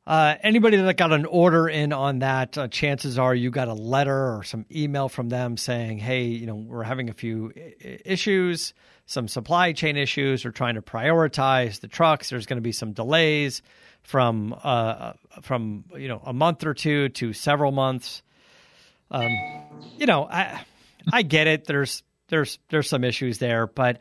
[0.06, 3.74] Uh, anybody that got an order in on that, uh, chances are you got a
[3.74, 8.00] letter or some email from them saying, "Hey, you know, we're having a few I-
[8.04, 8.74] issues."
[9.06, 10.44] some supply chain issues.
[10.44, 12.30] We're trying to prioritize the trucks.
[12.30, 13.62] There's going to be some delays
[14.02, 18.22] from uh, from you know a month or two to several months.
[19.10, 19.30] Um,
[19.98, 20.64] you know, I
[21.12, 21.66] I get it.
[21.66, 23.98] There's there's there's some issues there, but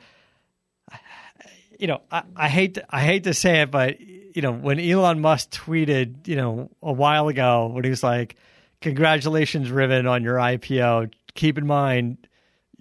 [1.80, 4.00] you know, I, I hate to, I hate to say it, but
[4.34, 8.36] you know, when Elon Musk tweeted, you know, a while ago when he was like,
[8.82, 11.12] "Congratulations, Rivian, on your IPO.
[11.36, 12.28] Keep in mind."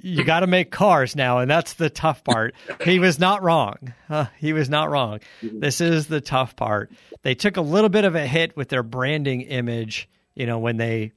[0.02, 2.54] you got to make cars now, and that's the tough part.
[2.84, 3.94] he was not wrong.
[4.10, 5.20] Uh, he was not wrong.
[5.40, 6.90] This is the tough part.
[7.22, 10.76] They took a little bit of a hit with their branding image, you know, when
[10.76, 11.12] they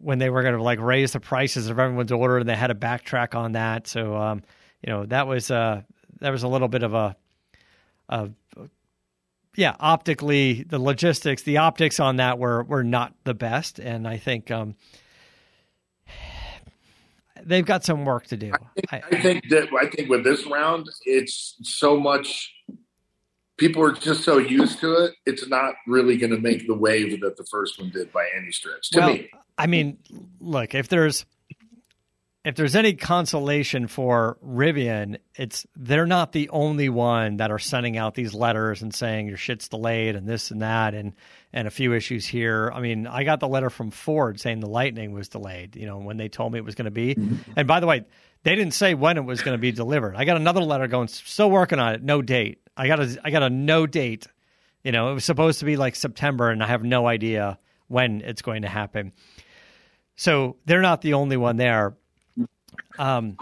[0.00, 2.68] when they were going to like raise the prices of everyone's order, and they had
[2.68, 3.88] to backtrack on that.
[3.88, 4.42] So, um,
[4.80, 5.82] you know, that was uh,
[6.20, 7.16] that was a little bit of a,
[8.08, 8.30] a
[9.58, 14.16] yeah, optically the logistics, the optics on that were were not the best, and I
[14.16, 14.52] think.
[14.52, 14.76] Um,
[17.42, 18.52] they've got some work to do.
[18.52, 22.54] I think, I, I think that I think with this round, it's so much.
[23.56, 27.20] People are just so used to it; it's not really going to make the wave
[27.22, 28.90] that the first one did by any stretch.
[28.90, 29.28] To well, me,
[29.58, 29.98] I mean,
[30.38, 31.26] look if there's
[32.44, 37.96] if there's any consolation for Rivian, it's they're not the only one that are sending
[37.96, 41.14] out these letters and saying your shit's delayed and this and that and
[41.52, 42.70] and a few issues here.
[42.72, 45.98] I mean, I got the letter from Ford saying the Lightning was delayed, you know,
[45.98, 47.16] when they told me it was going to be.
[47.56, 48.04] And by the way,
[48.44, 50.14] they didn't say when it was going to be delivered.
[50.16, 52.60] I got another letter going, still working on it, no date.
[52.76, 54.26] I got a I got a no date.
[54.84, 57.58] You know, it was supposed to be like September, and I have no idea
[57.88, 59.12] when it's going to happen.
[60.14, 61.96] So they're not the only one there.
[62.98, 63.36] Um,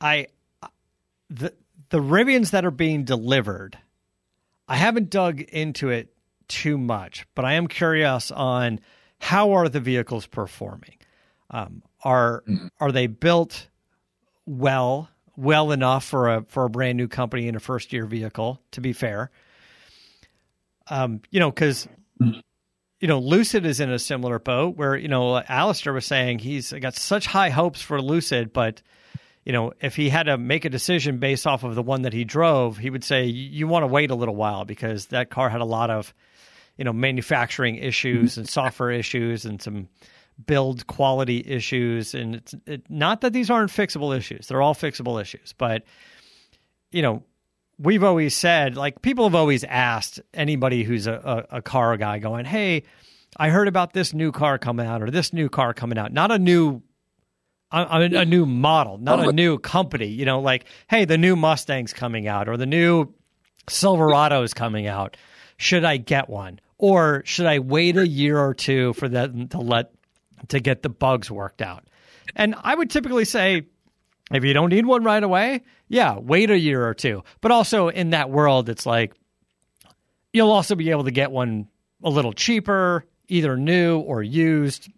[0.00, 0.28] I
[1.30, 1.52] the
[1.90, 3.78] the Rivians that are being delivered,
[4.68, 6.12] I haven't dug into it
[6.48, 8.80] too much, but I am curious on
[9.18, 10.96] how are the vehicles performing.
[11.50, 12.68] Um, are mm-hmm.
[12.80, 13.68] are they built
[14.46, 18.60] well, well enough for a for a brand new company in a first year vehicle?
[18.72, 19.30] To be fair,
[20.88, 21.88] um, you know, because
[23.00, 26.72] you know, Lucid is in a similar boat where, you know, Alistair was saying he's
[26.72, 28.80] got such high hopes for Lucid, but,
[29.44, 32.14] you know, if he had to make a decision based off of the one that
[32.14, 35.50] he drove, he would say, you want to wait a little while because that car
[35.50, 36.14] had a lot of,
[36.78, 39.88] you know, manufacturing issues and software issues and some
[40.46, 42.14] build quality issues.
[42.14, 45.84] And it's it, not that these aren't fixable issues, they're all fixable issues, but,
[46.92, 47.24] you know,
[47.78, 52.18] we've always said, like people have always asked anybody who's a, a, a, car guy
[52.18, 52.84] going, Hey,
[53.36, 56.30] I heard about this new car coming out or this new car coming out, not
[56.30, 56.82] a new,
[57.70, 61.92] a, a new model, not a new company, you know, like, Hey, the new Mustang's
[61.92, 63.12] coming out or the new
[63.68, 65.16] Silverado's coming out.
[65.58, 66.60] Should I get one?
[66.78, 69.92] Or should I wait a year or two for them to let,
[70.48, 71.84] to get the bugs worked out?
[72.34, 73.66] And I would typically say,
[74.30, 77.22] if you don't need one right away, yeah, wait a year or two.
[77.40, 79.14] But also in that world, it's like
[80.32, 81.68] you'll also be able to get one
[82.02, 84.88] a little cheaper, either new or used.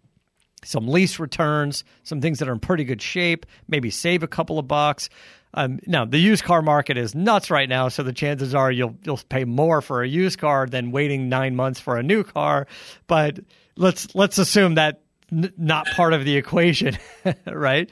[0.65, 4.59] Some lease returns, some things that are in pretty good shape, maybe save a couple
[4.59, 5.09] of bucks.
[5.53, 8.95] Um, now the used car market is nuts right now, so the chances are you'll
[9.03, 12.67] you'll pay more for a used car than waiting nine months for a new car.
[13.07, 13.39] But
[13.77, 16.97] let's let's assume that n- not part of the equation,
[17.47, 17.89] right?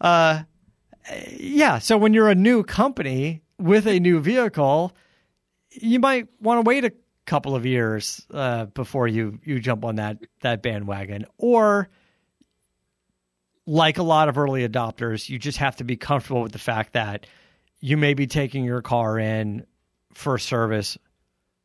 [0.00, 0.42] Uh,
[1.30, 1.78] yeah.
[1.78, 4.92] So when you're a new company with a new vehicle,
[5.70, 6.92] you might want to wait a
[7.26, 11.88] couple of years uh, before you you jump on that that bandwagon, or
[13.66, 16.94] like a lot of early adopters, you just have to be comfortable with the fact
[16.94, 17.26] that
[17.80, 19.64] you may be taking your car in
[20.12, 20.98] for service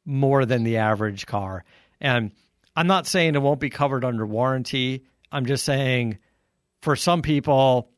[0.06, 1.66] more than the average car.
[2.00, 2.32] And
[2.76, 5.06] I'm not saying it won't be covered under warranty.
[5.32, 6.20] I'm just saying
[6.82, 7.90] for some people,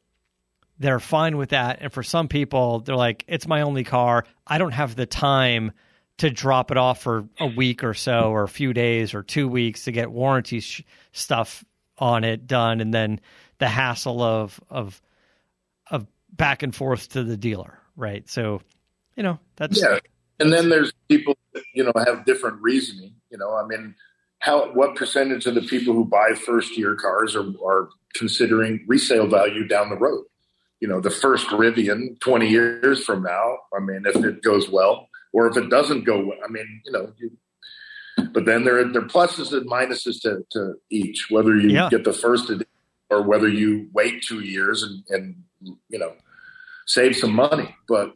[0.79, 1.79] they're fine with that.
[1.81, 4.25] And for some people, they're like, it's my only car.
[4.45, 5.71] I don't have the time
[6.17, 9.47] to drop it off for a week or so, or a few days, or two
[9.47, 11.63] weeks to get warranty sh- stuff
[11.97, 13.19] on it done, and then
[13.59, 15.01] the hassle of of
[15.89, 18.27] of back and forth to the dealer, right?
[18.29, 18.61] So,
[19.15, 19.99] you know, that's yeah.
[20.39, 21.35] And then there's people
[21.73, 23.13] you know have different reasoning.
[23.31, 23.93] You know, I mean,
[24.39, 29.27] how what percentage of the people who buy first year cars are are considering resale
[29.27, 30.25] value down the road?
[30.79, 33.57] You know the first Rivian 20 years from now.
[33.75, 36.91] I mean, if it goes well, or if it doesn't go well, I mean, you
[36.91, 37.13] know.
[37.17, 37.31] You,
[38.31, 41.87] but then there are, there are pluses and minuses to, to each, whether you yeah.
[41.89, 42.51] get the first
[43.11, 45.35] or whether you wait two years and, and
[45.89, 46.13] you know
[46.85, 47.75] save some money.
[47.87, 48.13] But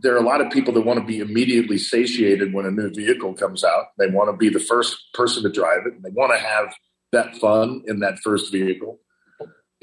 [0.00, 2.90] there are a lot of people that want to be immediately satiated when a new
[2.90, 3.86] vehicle comes out.
[3.98, 5.94] They want to be the first person to drive it.
[5.94, 6.74] And they want to have
[7.12, 9.00] that fun in that first vehicle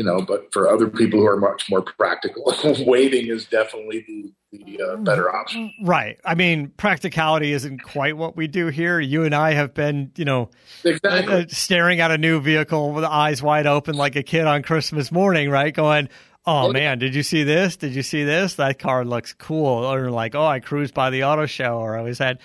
[0.02, 2.52] you know, but for other people who are much more practical,
[2.88, 5.72] waiting is definitely the, the uh, better option.
[5.84, 6.18] Right.
[6.26, 9.00] I mean, practicality isn't quite what we do here.
[9.00, 10.50] You and I have been, you know,
[10.84, 11.36] exactly.
[11.36, 15.12] uh, staring at a new vehicle with eyes wide open like a kid on Christmas
[15.12, 15.72] morning, right?
[15.72, 16.10] Going,
[16.48, 17.78] oh man, did you see this?
[17.78, 18.56] Did you see this?
[18.56, 19.86] That car looks cool.
[19.86, 22.40] Or like, oh, I cruised by the auto show, or I was had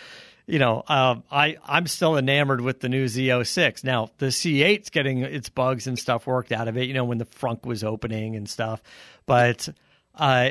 [0.46, 3.82] you know, uh, I I'm still enamored with the new Z06.
[3.82, 6.86] Now the C8's getting its bugs and stuff worked out of it.
[6.86, 8.82] You know, when the frunk was opening and stuff,
[9.26, 9.68] but
[10.14, 10.50] uh,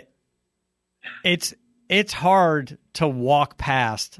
[1.24, 1.54] it's
[1.88, 4.20] it's hard to walk past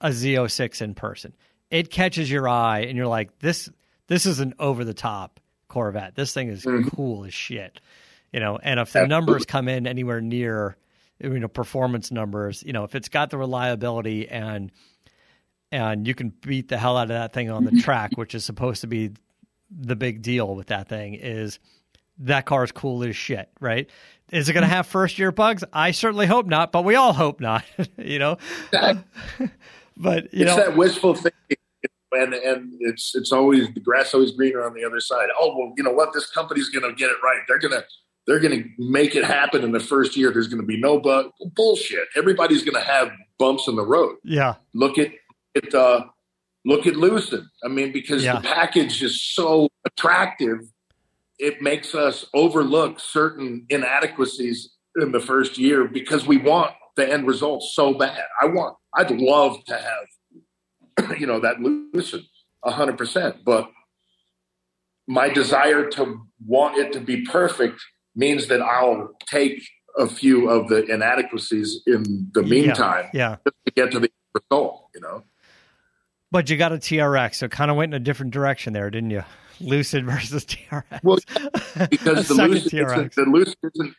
[0.00, 1.34] a Z06 in person.
[1.70, 3.70] It catches your eye, and you're like, this
[4.08, 6.14] this is an over the top Corvette.
[6.14, 6.88] This thing is mm-hmm.
[6.88, 7.80] cool as shit.
[8.32, 9.08] You know, and if the Absolutely.
[9.08, 10.76] numbers come in anywhere near
[11.18, 14.70] you know performance numbers, you know, if it's got the reliability and
[15.72, 18.44] and you can beat the hell out of that thing on the track, which is
[18.44, 19.12] supposed to be
[19.70, 21.58] the big deal with that thing is
[22.18, 23.90] that car is cool as shit, right?
[24.32, 25.64] Is it going to have first year bugs?
[25.72, 27.64] I certainly hope not, but we all hope not,
[27.98, 28.38] you know.
[28.72, 28.96] That,
[29.96, 31.56] but you it's know, that wishful thinking,
[32.12, 35.28] and and it's it's always the grass always greener on the other side.
[35.38, 36.12] Oh well, you know what?
[36.12, 37.40] This company's going to get it right.
[37.46, 37.84] They're going to
[38.26, 40.32] they're going to make it happen in the first year.
[40.32, 41.30] There's going to be no bug.
[41.54, 42.08] Bullshit.
[42.16, 44.16] Everybody's going to have bumps in the road.
[44.24, 44.54] Yeah.
[44.74, 45.10] Look at
[45.56, 46.04] at uh,
[46.64, 47.44] look at Lucid.
[47.64, 48.36] I mean, because yeah.
[48.36, 50.60] the package is so attractive,
[51.38, 57.26] it makes us overlook certain inadequacies in the first year because we want the end
[57.26, 58.24] result so bad.
[58.40, 59.78] I want, I'd love to
[60.98, 62.22] have, you know, that Lucid
[62.64, 63.70] hundred percent, but
[65.06, 67.80] my desire to want it to be perfect
[68.16, 69.62] means that I'll take
[69.96, 73.36] a few of the inadequacies in the meantime Yeah.
[73.44, 75.22] just to get to the result, you know?
[76.30, 79.10] But you got a TRX, so kind of went in a different direction there, didn't
[79.10, 79.22] you?
[79.60, 81.02] Lucid versus TRX.
[81.02, 81.18] Well,
[81.90, 82.92] because the lucid, TRX.
[82.92, 83.94] isn't, the lucid isn't,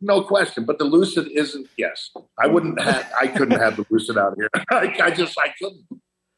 [0.00, 2.10] no question, but the lucid isn't, yes.
[2.38, 4.50] I wouldn't have, I couldn't have the lucid out here.
[4.70, 5.86] I, I just, I couldn't.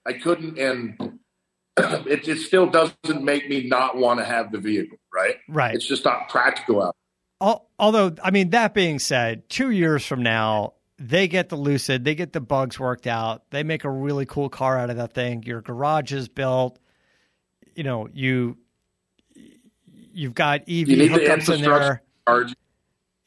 [0.06, 1.18] I couldn't, and
[1.78, 5.36] it, it still doesn't make me not want to have the vehicle, right?
[5.48, 5.74] Right.
[5.74, 6.94] It's just not practical out
[7.40, 12.14] Although, I mean, that being said, two years from now, they get the Lucid, they
[12.14, 15.42] get the bugs worked out, they make a really cool car out of that thing.
[15.44, 16.78] Your garage is built.
[17.74, 18.58] You know, you
[20.12, 22.02] you've got EV You need the hookups in there.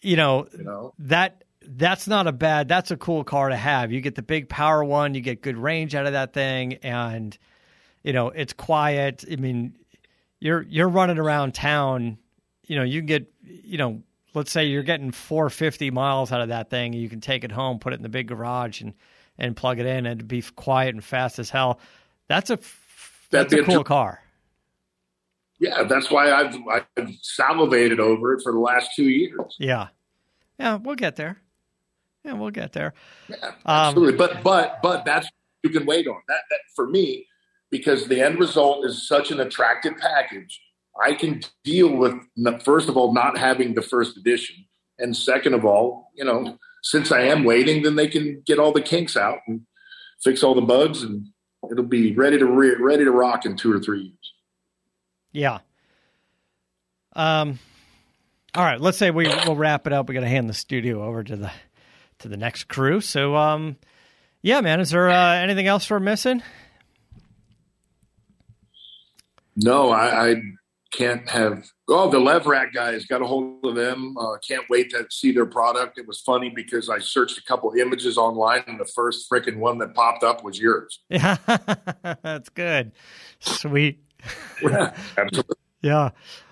[0.01, 0.93] You know, you know?
[0.99, 4.49] that that's not a bad that's a cool car to have you get the big
[4.49, 7.37] power one you get good range out of that thing and
[8.03, 9.73] you know it's quiet i mean
[10.39, 12.17] you're you're running around town
[12.65, 14.01] you know you can get you know
[14.33, 17.79] let's say you're getting 450 miles out of that thing you can take it home
[17.79, 18.93] put it in the big garage and
[19.37, 21.79] and plug it in and it'd be quiet and fast as hell
[22.27, 22.59] that's a
[23.29, 24.21] that's a cool car
[25.59, 26.55] Yeah, that's why I've,
[26.97, 29.55] I've salivated over it for the last two years.
[29.59, 29.87] yeah
[30.59, 31.41] yeah we'll get there
[32.23, 32.93] yeah we'll get there
[33.29, 34.17] Yeah, Um, absolutely.
[34.17, 35.27] But but but that's
[35.63, 36.41] you can wait on that.
[36.49, 37.27] That for me,
[37.69, 40.59] because the end result is such an attractive package.
[41.01, 42.13] I can deal with
[42.63, 44.65] first of all not having the first edition,
[44.99, 48.71] and second of all, you know, since I am waiting, then they can get all
[48.71, 49.61] the kinks out and
[50.23, 51.27] fix all the bugs, and
[51.69, 54.33] it'll be ready to re- ready to rock in two or three years.
[55.31, 55.59] Yeah.
[57.15, 57.59] Um.
[58.53, 58.81] All right.
[58.81, 60.09] Let's say we will wrap it up.
[60.09, 61.51] We got to hand the studio over to the
[62.19, 63.01] to the next crew.
[63.01, 63.77] So, um,
[64.41, 64.79] yeah, man.
[64.79, 66.41] Is there uh, anything else we're missing?
[69.55, 70.35] No, I, I
[70.91, 71.65] can't have.
[71.87, 74.15] Oh, the levrack guys got a hold of them.
[74.17, 75.97] Uh, can't wait to see their product.
[75.97, 79.77] It was funny because I searched a couple images online, and the first freaking one
[79.79, 80.99] that popped up was yours.
[81.09, 81.37] Yeah,
[82.23, 82.91] that's good.
[83.39, 83.99] Sweet.
[84.61, 85.55] Yeah, absolutely.
[85.81, 86.09] Yeah.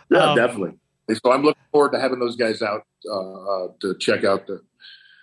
[0.10, 0.72] Yeah, Um, definitely.
[1.24, 4.62] So I'm looking forward to having those guys out uh, uh, to check out the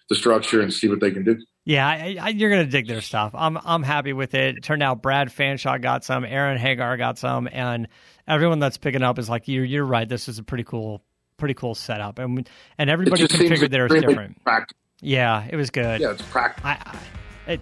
[0.08, 1.36] the structure and see what they can do.
[1.66, 3.32] Yeah, I, I, you're gonna dig their stuff.
[3.34, 4.58] I'm I'm happy with it.
[4.58, 4.62] it.
[4.62, 7.88] Turned out Brad Fanshaw got some, Aaron Hagar got some, and
[8.28, 10.08] everyone that's picking up is like, you're you're right.
[10.08, 11.02] This is a pretty cool,
[11.38, 12.48] pretty cool setup, and
[12.78, 14.42] and everybody configured theirs different.
[14.44, 14.78] practical.
[15.00, 16.00] Yeah, it was good.
[16.00, 16.70] Yeah, it's practical.
[16.70, 16.78] I,
[17.46, 17.60] I it,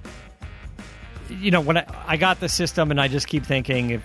[1.30, 4.02] you know, when I, I got the system, and I just keep thinking if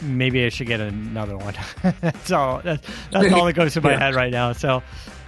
[0.00, 1.54] maybe I should get another one.
[2.24, 2.60] so.
[2.62, 3.98] That's, that's all that goes through my Yeah.
[3.98, 4.52] head right now.
[4.52, 4.82] So,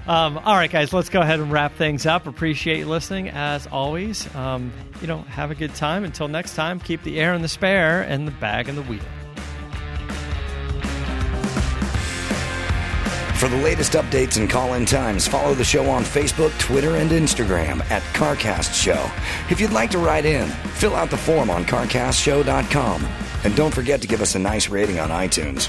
[0.06, 2.26] um, all right, guys, let's go ahead and wrap things up.
[2.26, 4.32] Appreciate you listening as always.
[4.34, 6.04] Um, you know, have a good time.
[6.04, 9.02] Until next time, keep the air in the spare and the bag in the wheel.
[13.42, 17.10] For the latest updates and call in times, follow the show on Facebook, Twitter, and
[17.10, 19.10] Instagram at CarCast Show.
[19.50, 23.04] If you'd like to write in, fill out the form on CarCastShow.com.
[23.42, 25.68] And don't forget to give us a nice rating on iTunes.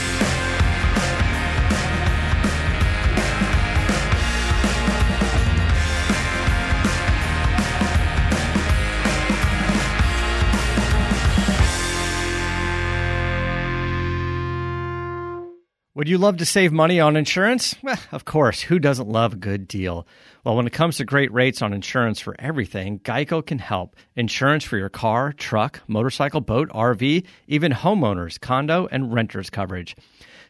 [16.01, 17.75] Would you love to save money on insurance?
[17.83, 18.59] Well, of course.
[18.61, 20.07] Who doesn't love a good deal?
[20.43, 23.95] Well, when it comes to great rates on insurance for everything, Geico can help.
[24.15, 29.95] Insurance for your car, truck, motorcycle, boat, RV, even homeowners, condo, and renters coverage.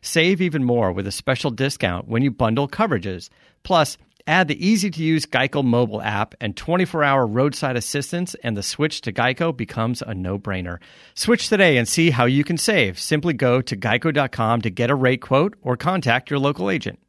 [0.02, 3.28] Save even more with a special discount when you bundle coverages.
[3.64, 3.98] Plus,
[4.28, 8.64] add the easy to use Geico mobile app and 24 hour roadside assistance, and the
[8.64, 10.80] switch to Geico becomes a no brainer.
[11.14, 13.00] Switch today and see how you can save.
[13.00, 17.00] Simply go to geico.com to get a rate quote or contact your local agent.